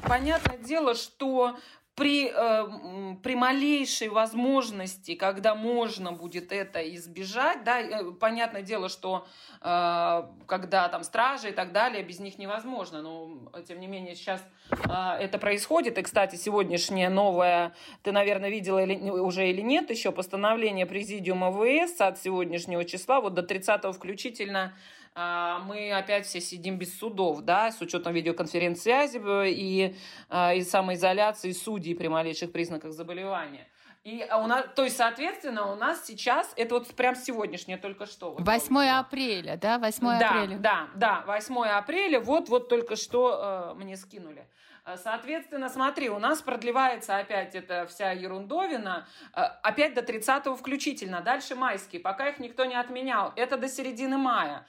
понятное 0.09 0.59
дело, 0.59 0.95
что 0.97 1.55
при, 2.01 2.33
э, 2.35 3.17
при 3.23 3.35
малейшей 3.35 4.09
возможности, 4.09 5.15
когда 5.15 5.55
можно 5.55 6.13
будет 6.13 6.51
это 6.51 6.81
избежать, 6.97 7.63
да, 7.63 7.79
э, 7.79 8.13
понятное 8.13 8.63
дело, 8.63 8.89
что 8.89 9.27
э, 9.61 10.23
когда 10.47 10.89
там 10.89 11.05
стражи 11.05 11.51
и 11.51 11.53
так 11.53 11.73
далее, 11.73 12.03
без 12.03 12.19
них 12.19 12.39
невозможно, 12.39 13.03
но 13.03 13.51
тем 13.69 13.81
не 13.81 13.87
менее 13.87 14.15
сейчас 14.15 14.43
э, 14.71 14.93
это 15.21 15.37
происходит. 15.37 15.99
И, 15.99 16.03
кстати, 16.03 16.37
сегодняшнее 16.37 17.11
новое, 17.11 17.75
ты, 18.03 18.13
наверное, 18.13 18.49
видела 18.49 18.83
или, 18.83 19.11
уже 19.11 19.51
или 19.51 19.61
нет, 19.61 19.91
еще 19.91 20.11
постановление 20.11 20.87
Президиума 20.87 21.53
ВС 21.53 22.01
от 22.01 22.19
сегодняшнего 22.19 22.87
числа, 22.87 23.21
вот 23.21 23.35
до 23.35 23.43
30 23.43 23.95
включительно, 23.95 24.73
мы 25.15 25.93
опять 25.93 26.27
все 26.27 26.41
сидим 26.41 26.79
без 26.79 26.99
судов, 26.99 27.43
да, 27.43 27.73
с 27.73 27.81
учетом 27.81 28.13
видеоконференц-связи 28.13 29.19
э, 29.19 29.51
и, 29.51 29.97
а, 30.29 30.55
и 30.55 30.63
самоизоляции 30.63 31.53
судей 31.53 31.95
при 31.95 32.09
малейших 32.09 32.53
признаках 32.53 32.93
заболевания. 32.93 33.67
И 34.03 34.27
у 34.35 34.47
нас, 34.47 34.65
то 34.75 34.85
есть, 34.85 34.97
соответственно, 34.97 35.71
у 35.71 35.75
нас 35.75 36.07
сейчас, 36.07 36.55
это 36.57 36.77
вот 36.77 36.87
прям 36.95 37.15
сегодняшнее 37.15 37.77
только 37.77 38.07
что. 38.07 38.33
Вот 38.33 38.47
8 38.47 38.75
вот. 38.75 38.87
апреля, 38.89 39.59
да, 39.59 39.79
8 39.79 40.19
да, 40.19 40.31
апреля. 40.31 40.59
Да, 40.59 40.89
да, 40.95 41.25
8 41.27 41.67
апреля, 41.67 42.21
вот, 42.21 42.49
вот 42.49 42.71
только 42.71 42.97
что 42.97 43.75
э, 43.75 43.79
мне 43.79 43.99
скинули. 43.99 44.49
Э, 44.87 44.97
соответственно, 44.97 45.69
смотри, 45.69 46.09
у 46.09 46.19
нас 46.19 46.41
продлевается 46.41 47.19
опять 47.19 47.55
эта 47.55 47.87
вся 47.87 48.13
ерундовина, 48.13 49.07
э, 49.35 49.41
опять 49.63 49.93
до 49.93 50.01
30 50.01 50.57
включительно, 50.57 51.21
дальше 51.21 51.55
майские, 51.55 52.01
пока 52.01 52.31
их 52.31 52.39
никто 52.39 52.65
не 52.65 52.77
отменял, 52.77 53.35
это 53.37 53.59
до 53.59 53.69
середины 53.69 54.17
мая. 54.17 54.67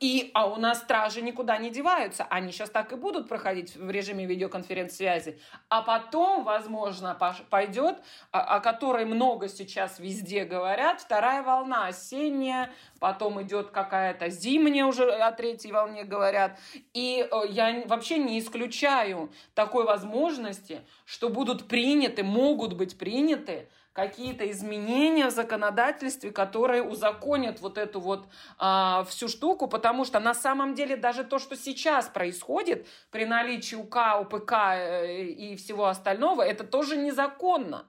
И, 0.00 0.30
а 0.32 0.46
у 0.46 0.56
нас 0.56 0.78
стражи 0.78 1.20
никуда 1.20 1.58
не 1.58 1.68
деваются. 1.68 2.24
Они 2.30 2.50
сейчас 2.50 2.70
так 2.70 2.92
и 2.92 2.96
будут 2.96 3.28
проходить 3.28 3.76
в 3.76 3.90
режиме 3.90 4.24
видеоконференц-связи. 4.24 5.38
А 5.68 5.82
потом, 5.82 6.44
возможно, 6.44 7.14
пойдет, 7.50 7.98
о, 8.30 8.56
о 8.56 8.60
которой 8.60 9.04
много 9.04 9.48
сейчас 9.48 9.98
везде 9.98 10.44
говорят, 10.46 11.02
вторая 11.02 11.42
волна 11.42 11.88
осенняя, 11.88 12.70
потом 13.00 13.42
идет 13.42 13.68
какая-то 13.70 14.30
зимняя 14.30 14.86
уже 14.86 15.10
о 15.10 15.30
третьей 15.32 15.72
волне 15.72 16.04
говорят. 16.04 16.58
И 16.94 17.28
э, 17.30 17.40
я 17.50 17.84
вообще 17.86 18.16
не 18.16 18.38
исключаю 18.38 19.30
такой 19.54 19.84
возможности, 19.84 20.80
что 21.04 21.28
будут 21.28 21.68
приняты, 21.68 22.22
могут 22.22 22.72
быть 22.72 22.96
приняты 22.96 23.68
какие-то 23.96 24.48
изменения 24.50 25.26
в 25.26 25.30
законодательстве, 25.30 26.30
которые 26.30 26.82
узаконят 26.82 27.62
вот 27.62 27.78
эту 27.78 27.98
вот 27.98 28.26
а, 28.58 29.04
всю 29.04 29.26
штуку, 29.26 29.68
потому 29.68 30.04
что 30.04 30.20
на 30.20 30.34
самом 30.34 30.74
деле 30.74 30.96
даже 30.98 31.24
то, 31.24 31.38
что 31.38 31.56
сейчас 31.56 32.06
происходит 32.06 32.86
при 33.10 33.24
наличии 33.24 33.74
УК, 33.74 34.20
УПК 34.20 34.52
э, 34.52 35.24
и 35.24 35.56
всего 35.56 35.86
остального, 35.86 36.42
это 36.42 36.62
тоже 36.62 36.96
незаконно. 36.96 37.86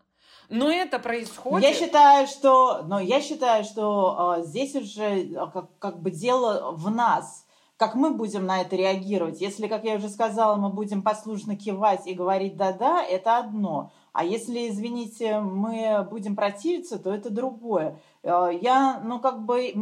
Но 0.49 0.71
это 0.71 0.97
происходит. 0.97 1.67
Я 1.67 1.75
считаю, 1.75 2.25
что, 2.25 2.83
но 2.83 3.01
я 3.01 3.19
считаю, 3.19 3.65
что 3.65 4.37
э, 4.37 4.43
здесь 4.45 4.75
уже 4.75 5.35
а, 5.35 5.47
как, 5.47 5.77
как 5.77 5.99
бы 6.01 6.09
дело 6.09 6.71
в 6.71 6.89
нас 6.89 7.43
как 7.77 7.93
мы 7.93 8.11
будем 8.11 8.47
на 8.47 8.61
это 8.61 8.75
реагировать. 8.75 9.39
Если, 9.39 9.67
как 9.67 9.83
я 9.83 9.97
уже 9.97 10.09
сказала, 10.09 10.55
мы 10.55 10.69
будем 10.69 11.03
послушно 11.03 11.55
кивать 11.55 12.07
и 12.07 12.15
говорить 12.15 12.57
«да-да», 12.57 13.03
это 13.03 13.37
одно. 13.37 13.91
А 14.17 14.23
если, 14.23 14.67
извините, 14.69 15.41
мы 15.41 16.03
будем 16.09 16.35
противиться, 16.35 16.97
то 16.97 17.13
это 17.13 17.29
другое. 17.29 17.99
Э, 18.23 18.49
я, 18.63 18.99
ну, 19.05 19.19
как 19.19 19.45
бы, 19.45 19.75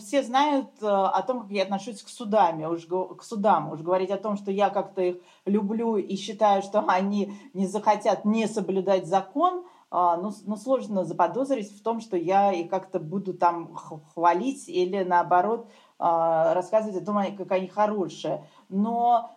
все 0.00 0.24
знают 0.24 0.66
э, 0.82 0.86
о 0.88 1.22
том, 1.22 1.42
как 1.42 1.52
я 1.52 1.62
отношусь 1.62 2.02
к 2.02 2.08
судам, 2.08 2.60
уж, 2.62 2.86
к 2.86 3.22
судам. 3.22 3.70
Уж 3.70 3.82
говорить 3.82 4.10
о 4.10 4.16
том, 4.16 4.36
что 4.36 4.50
я 4.50 4.70
как-то 4.70 5.02
их 5.02 5.18
люблю 5.44 5.94
и 5.98 6.16
считаю, 6.16 6.62
что 6.62 6.80
они 6.88 7.32
не 7.54 7.68
захотят 7.68 8.24
не 8.24 8.48
соблюдать 8.48 9.06
закон, 9.06 9.58
э, 9.58 9.62
ну, 9.92 10.32
ну, 10.46 10.56
сложно 10.56 11.04
заподозрить 11.04 11.70
в 11.70 11.80
том, 11.80 12.00
что 12.00 12.16
я 12.16 12.52
и 12.52 12.64
как-то 12.64 12.98
буду 12.98 13.34
там 13.34 13.76
хвалить 13.76 14.68
или, 14.68 15.04
наоборот, 15.04 15.68
рассказывать 16.00 17.00
о 17.00 17.04
том, 17.06 17.36
как 17.36 17.52
они 17.52 17.68
хорошие. 17.68 18.44
Но 18.70 19.32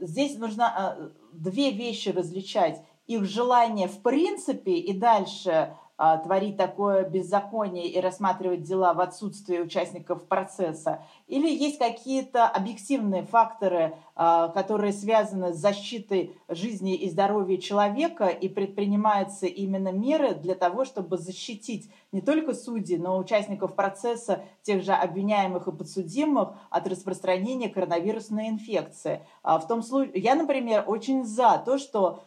здесь 0.00 0.36
нужно 0.36 1.10
две 1.32 1.70
вещи 1.70 2.10
различать 2.10 2.82
их 3.06 3.24
желание 3.24 3.88
в 3.88 4.02
принципе 4.02 4.72
и 4.72 4.92
дальше 4.92 5.76
а, 5.96 6.18
творить 6.18 6.56
такое 6.56 7.08
беззаконие 7.08 7.88
и 7.88 8.00
рассматривать 8.00 8.62
дела 8.62 8.94
в 8.94 9.00
отсутствии 9.00 9.58
участников 9.58 10.26
процесса? 10.26 11.02
Или 11.26 11.48
есть 11.48 11.78
какие-то 11.78 12.48
объективные 12.48 13.24
факторы, 13.24 13.96
а, 14.16 14.48
которые 14.48 14.92
связаны 14.92 15.52
с 15.52 15.56
защитой 15.56 16.38
жизни 16.48 16.94
и 16.94 17.10
здоровья 17.10 17.56
человека 17.58 18.26
и 18.26 18.48
предпринимаются 18.48 19.46
именно 19.46 19.90
меры 19.90 20.34
для 20.34 20.54
того, 20.54 20.84
чтобы 20.84 21.18
защитить 21.18 21.90
не 22.12 22.20
только 22.20 22.54
судей, 22.54 22.96
но 22.96 23.16
и 23.16 23.20
участников 23.20 23.74
процесса, 23.74 24.42
тех 24.62 24.84
же 24.84 24.92
обвиняемых 24.92 25.66
и 25.66 25.72
подсудимых 25.72 26.50
от 26.70 26.86
распространения 26.86 27.68
коронавирусной 27.68 28.50
инфекции? 28.50 29.26
А, 29.42 29.58
в 29.58 29.66
том 29.66 29.82
случае, 29.82 30.22
я, 30.22 30.36
например, 30.36 30.84
очень 30.86 31.24
за 31.24 31.60
то, 31.64 31.78
что 31.78 32.22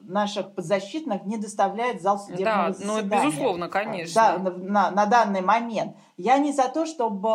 наших 0.00 0.54
подзащитных 0.54 1.24
не 1.24 1.36
доставляют 1.36 1.98
в 1.98 2.02
зал 2.02 2.18
судебного 2.18 2.68
да, 2.68 2.72
заседания. 2.72 3.02
Ну, 3.02 3.24
безусловно, 3.24 3.68
конечно. 3.68 4.14
Да, 4.14 4.38
на, 4.38 4.90
на 4.90 5.06
данный 5.06 5.42
момент. 5.42 5.96
Я 6.18 6.38
не 6.38 6.52
за 6.52 6.68
то, 6.68 6.84
чтобы 6.84 7.28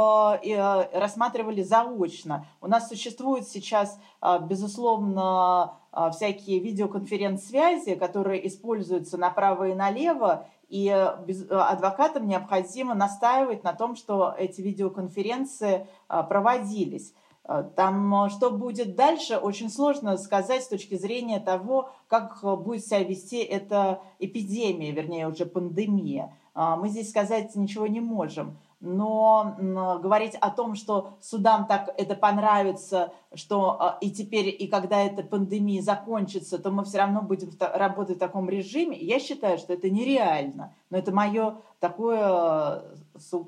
э, 0.43 0.99
рассматривали 0.99 1.63
заочно. 1.63 2.45
У 2.59 2.67
нас 2.67 2.89
существует 2.89 3.47
сейчас, 3.47 3.97
э, 4.21 4.39
безусловно, 4.41 5.75
э, 5.93 6.11
всякие 6.11 6.59
видеоконференц-связи, 6.59 7.95
которые 7.95 8.45
используются 8.45 9.17
направо 9.17 9.69
и 9.69 9.73
налево, 9.73 10.47
и 10.67 10.89
адвокатам 10.89 12.27
необходимо 12.27 12.93
настаивать 12.93 13.63
на 13.63 13.73
том, 13.73 13.95
что 13.95 14.35
эти 14.37 14.59
видеоконференции 14.59 15.87
проводились. 16.07 17.13
Э, 17.45 17.63
там 17.75 18.25
э, 18.25 18.29
что 18.29 18.51
будет 18.51 18.95
дальше, 18.95 19.37
очень 19.37 19.69
сложно 19.69 20.17
сказать 20.17 20.63
с 20.63 20.67
точки 20.67 20.95
зрения 20.95 21.39
того, 21.39 21.89
как 22.07 22.39
э, 22.43 22.55
будет 22.55 22.85
себя 22.85 23.03
вести 23.03 23.37
эта 23.37 24.01
эпидемия, 24.19 24.91
вернее 24.91 25.27
уже 25.27 25.45
пандемия. 25.45 26.33
Мы 26.55 26.89
здесь 26.89 27.09
сказать 27.09 27.55
ничего 27.55 27.87
не 27.87 27.99
можем 27.99 28.59
но 28.83 29.55
говорить 30.03 30.35
о 30.35 30.49
том, 30.49 30.75
что 30.75 31.11
судам 31.21 31.67
так 31.67 31.93
это 31.97 32.15
понравится, 32.15 33.13
что 33.33 33.81
а, 33.81 33.97
и 34.01 34.11
теперь, 34.11 34.53
и 34.59 34.67
когда 34.67 35.01
эта 35.01 35.23
пандемия 35.23 35.81
закончится, 35.81 36.59
то 36.59 36.69
мы 36.69 36.83
все 36.83 36.97
равно 36.97 37.21
будем 37.21 37.49
работать 37.59 38.17
в 38.17 38.19
таком 38.19 38.49
режиме, 38.49 38.97
я 38.97 39.19
считаю, 39.19 39.57
что 39.57 39.71
это 39.71 39.89
нереально. 39.89 40.73
Но 40.89 40.97
это 40.97 41.13
мое 41.13 41.55
такое, 41.79 42.83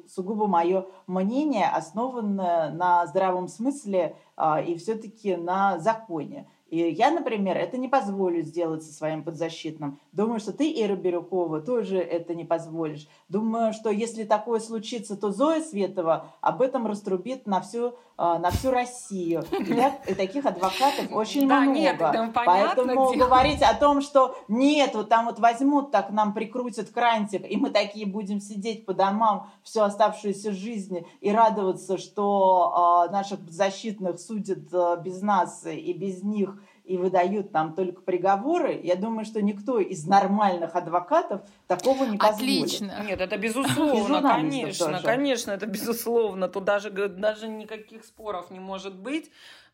сугубо 0.07 0.47
мое 0.47 0.85
мнение, 1.05 1.67
основанное 1.67 2.71
на 2.71 3.05
здравом 3.05 3.49
смысле 3.49 4.15
а, 4.37 4.61
и 4.61 4.75
все-таки 4.75 5.35
на 5.35 5.79
законе. 5.79 6.47
И 6.67 6.77
я, 6.77 7.11
например, 7.11 7.57
это 7.57 7.77
не 7.77 7.87
позволю 7.87 8.41
сделать 8.41 8.83
со 8.83 8.91
своим 8.91 9.23
подзащитным. 9.23 9.99
Думаю, 10.11 10.39
что 10.39 10.51
ты, 10.51 10.71
Ира 10.71 10.95
Бирюкова, 10.95 11.61
тоже 11.61 11.99
это 11.99 12.33
не 12.33 12.43
позволишь. 12.43 13.07
Думаю, 13.29 13.71
что 13.71 13.89
если 13.89 14.23
такое 14.23 14.59
случится, 14.59 15.15
то 15.15 15.31
Зоя 15.31 15.61
Светова 15.61 16.33
об 16.41 16.61
этом 16.61 16.87
раструбит 16.87 17.45
на 17.45 17.61
всю, 17.61 17.95
на 18.17 18.49
всю 18.51 18.71
Россию. 18.71 19.43
И, 19.51 20.11
и 20.11 20.13
таких 20.13 20.45
адвокатов 20.45 21.11
очень 21.11 21.47
да, 21.47 21.61
много. 21.61 21.77
Нет, 21.77 21.97
там 21.97 22.31
Поэтому 22.33 23.13
дело. 23.13 23.27
говорить 23.27 23.61
о 23.61 23.73
том, 23.73 24.01
что 24.01 24.37
нет, 24.47 24.95
вот 24.95 25.09
там 25.09 25.25
вот 25.25 25.39
возьмут, 25.39 25.91
так 25.91 26.11
нам 26.11 26.33
прикрутят 26.33 26.89
крантик, 26.89 27.49
и 27.49 27.57
мы 27.57 27.71
такие 27.71 28.05
будем 28.05 28.39
сидеть 28.39 28.85
по 28.85 28.93
домам 28.93 29.49
всю 29.63 29.81
оставшуюся 29.81 30.51
жизнь 30.51 31.05
и 31.21 31.31
радоваться, 31.31 31.97
что 31.97 33.05
э, 33.07 33.11
наших 33.11 33.39
защитных 33.49 34.19
судят 34.19 34.71
э, 34.71 34.97
без 35.03 35.21
нас 35.21 35.65
и 35.65 35.93
без 35.93 36.23
них, 36.23 36.57
и 36.87 36.97
выдают 36.97 37.51
там 37.51 37.73
только 37.73 38.01
приговоры, 38.01 38.79
я 38.83 38.95
думаю, 38.95 39.25
что 39.25 39.41
никто 39.41 39.79
из 39.79 40.05
нормальных 40.05 40.75
адвокатов 40.75 41.41
такого 41.67 42.05
не 42.05 42.17
позволит. 42.17 42.63
Отлично. 42.63 43.03
Нет, 43.07 43.21
это 43.21 43.37
безусловно, 43.37 44.21
конечно, 44.21 44.87
тоже. 44.93 45.03
конечно, 45.03 45.51
это 45.51 45.65
безусловно. 45.65 46.47
Тут 46.47 46.63
даже, 46.63 46.91
даже 46.91 47.47
никаких 47.47 48.05
споров 48.05 48.51
не 48.51 48.59
может 48.59 48.95
быть. 48.95 49.31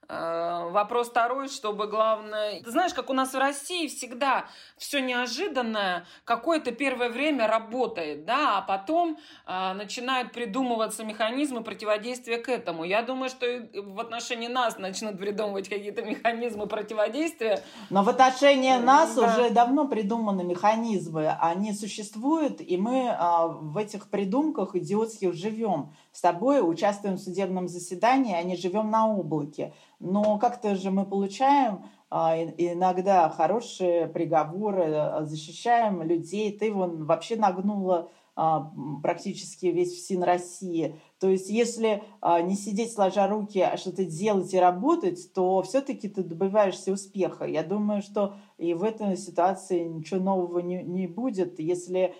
Э, 0.09 0.69
вопрос 0.71 1.09
второй, 1.09 1.47
чтобы 1.47 1.87
главное... 1.87 2.61
Ты 2.61 2.71
знаешь, 2.71 2.93
как 2.93 3.09
у 3.09 3.13
нас 3.13 3.33
в 3.33 3.37
России 3.37 3.87
всегда 3.87 4.45
все 4.77 4.99
неожиданное 4.99 6.05
какое-то 6.25 6.71
первое 6.71 7.09
время 7.09 7.47
работает, 7.47 8.25
да, 8.25 8.57
а 8.57 8.61
потом 8.61 9.17
э, 9.47 9.73
начинают 9.73 10.33
придумываться 10.33 11.05
механизмы 11.05 11.63
противодействия 11.63 12.39
к 12.39 12.49
этому. 12.49 12.83
Я 12.83 13.03
думаю, 13.03 13.29
что 13.29 13.45
в 13.73 13.99
отношении 13.99 14.47
нас 14.47 14.77
начнут 14.77 15.17
придумывать 15.17 15.69
какие-то 15.69 16.01
механизмы 16.01 16.67
противодействия. 16.67 17.63
Но 17.89 18.03
в 18.03 18.09
отношении 18.09 18.75
нас 18.77 19.15
да. 19.15 19.27
уже 19.27 19.49
давно 19.51 19.87
придуманы 19.87 20.43
механизмы. 20.43 21.29
Они 21.39 21.73
существуют, 21.73 22.59
и 22.59 22.75
мы 22.75 23.07
э, 23.07 23.17
в 23.47 23.77
этих 23.77 24.09
придумках 24.09 24.75
идиотских 24.75 25.33
живем. 25.33 25.93
С 26.11 26.21
тобой 26.21 26.59
участвуем 26.61 27.15
в 27.15 27.21
судебном 27.21 27.67
заседании, 27.67 28.35
а 28.35 28.43
не 28.43 28.55
живем 28.55 28.89
на 28.89 29.07
облаке 29.07 29.73
но 30.01 30.37
как-то 30.39 30.75
же 30.75 30.91
мы 30.91 31.05
получаем 31.05 31.85
а, 32.09 32.35
иногда 32.57 33.29
хорошие 33.29 34.07
приговоры, 34.07 34.93
а, 34.93 35.25
защищаем 35.25 36.01
людей. 36.01 36.51
Ты 36.57 36.73
вон 36.73 37.05
вообще 37.05 37.35
нагнула 37.35 38.09
а, 38.35 38.71
практически 39.03 39.67
весь 39.67 39.95
ФСИН 39.95 40.23
России. 40.23 40.99
То 41.19 41.29
есть 41.29 41.49
если 41.49 42.03
не 42.43 42.55
сидеть 42.55 42.93
сложа 42.93 43.27
руки, 43.27 43.59
а 43.59 43.77
что-то 43.77 44.03
делать 44.03 44.53
и 44.53 44.59
работать, 44.59 45.31
то 45.33 45.61
все-таки 45.61 46.09
ты 46.09 46.23
добиваешься 46.23 46.91
успеха. 46.91 47.45
Я 47.45 47.63
думаю, 47.63 48.01
что 48.01 48.33
и 48.57 48.73
в 48.73 48.83
этой 48.83 49.15
ситуации 49.17 49.83
ничего 49.83 50.19
нового 50.19 50.59
не, 50.59 50.81
не 50.81 51.05
будет, 51.05 51.59
если 51.59 52.15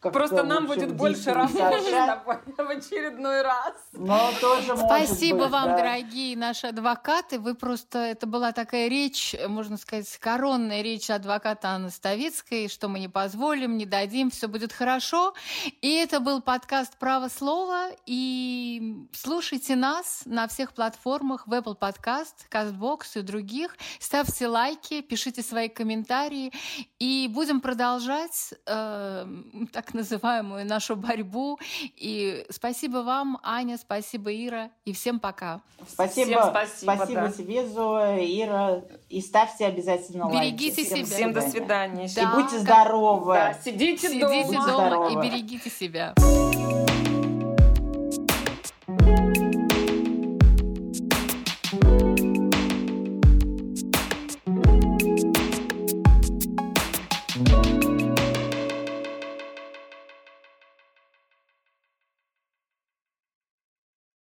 как 0.00 0.14
Просто 0.14 0.42
нам 0.44 0.66
будет 0.66 0.94
больше 0.94 1.34
работать 1.34 1.84
в 2.56 2.60
очередной 2.60 3.42
раз. 3.42 3.74
Но 3.92 4.30
тоже 4.40 4.74
Спасибо 4.74 5.40
быть, 5.40 5.50
вам, 5.50 5.68
да. 5.68 5.76
дорогие 5.76 6.38
наши 6.38 6.68
адвокаты. 6.68 7.38
Вы 7.38 7.54
просто... 7.54 7.98
Это 7.98 8.26
была 8.26 8.52
такая 8.52 8.88
речь, 8.88 9.36
можно 9.46 9.76
сказать, 9.76 10.08
коронная 10.16 10.80
речь 10.80 11.10
адвоката 11.10 11.68
Анны 11.68 11.90
Ставицкой, 11.90 12.68
что 12.68 12.88
мы 12.88 12.98
не 12.98 13.08
позволим, 13.08 13.76
не 13.76 13.84
дадим, 13.84 14.30
все 14.30 14.48
будет 14.48 14.72
хорошо. 14.72 15.34
И 15.82 15.92
это 15.96 16.20
был 16.20 16.40
подкаст 16.40 16.96
«Право 16.98 17.28
слова». 17.28 17.90
И 18.06 19.06
слушайте 19.12 19.76
нас 19.76 20.22
на 20.24 20.48
всех 20.48 20.72
платформах, 20.72 21.46
в 21.46 21.52
Apple 21.52 21.78
Podcast, 21.78 22.48
CastBox 22.50 23.18
и 23.18 23.20
других. 23.20 23.76
Ставьте 23.98 24.46
лайки, 24.46 25.02
пишите 25.02 25.42
свои 25.42 25.68
комментарии. 25.68 26.52
И 26.98 27.28
будем 27.30 27.60
продолжать 27.60 28.54
э, 28.64 29.26
так 29.72 29.89
так 29.90 29.94
называемую 29.94 30.66
нашу 30.66 30.96
борьбу. 30.96 31.58
И 31.96 32.44
спасибо 32.50 32.98
вам, 32.98 33.38
Аня, 33.42 33.78
спасибо, 33.78 34.30
Ира, 34.32 34.70
и 34.84 34.92
всем 34.92 35.18
пока. 35.18 35.60
Спасибо, 35.86 36.30
всем 36.30 36.50
спасибо, 36.50 36.92
спасибо 36.94 37.20
да. 37.20 37.32
тебе, 37.32 37.66
Зоя, 37.66 38.18
Ира, 38.18 38.82
и 39.08 39.20
ставьте 39.20 39.66
обязательно 39.66 40.26
лайки. 40.26 40.54
Берегите 40.54 40.84
всем, 40.84 41.06
себя. 41.06 41.16
Всем 41.16 41.32
до 41.32 41.40
свидания. 41.42 42.08
Да, 42.14 42.22
и 42.22 42.26
будьте 42.34 42.58
здоровы. 42.58 43.34
Да, 43.34 43.54
сидите, 43.54 44.08
сидите 44.08 44.52
дома. 44.52 44.90
дома 44.90 45.10
и 45.10 45.16
берегите 45.16 45.70
себя. 45.70 46.14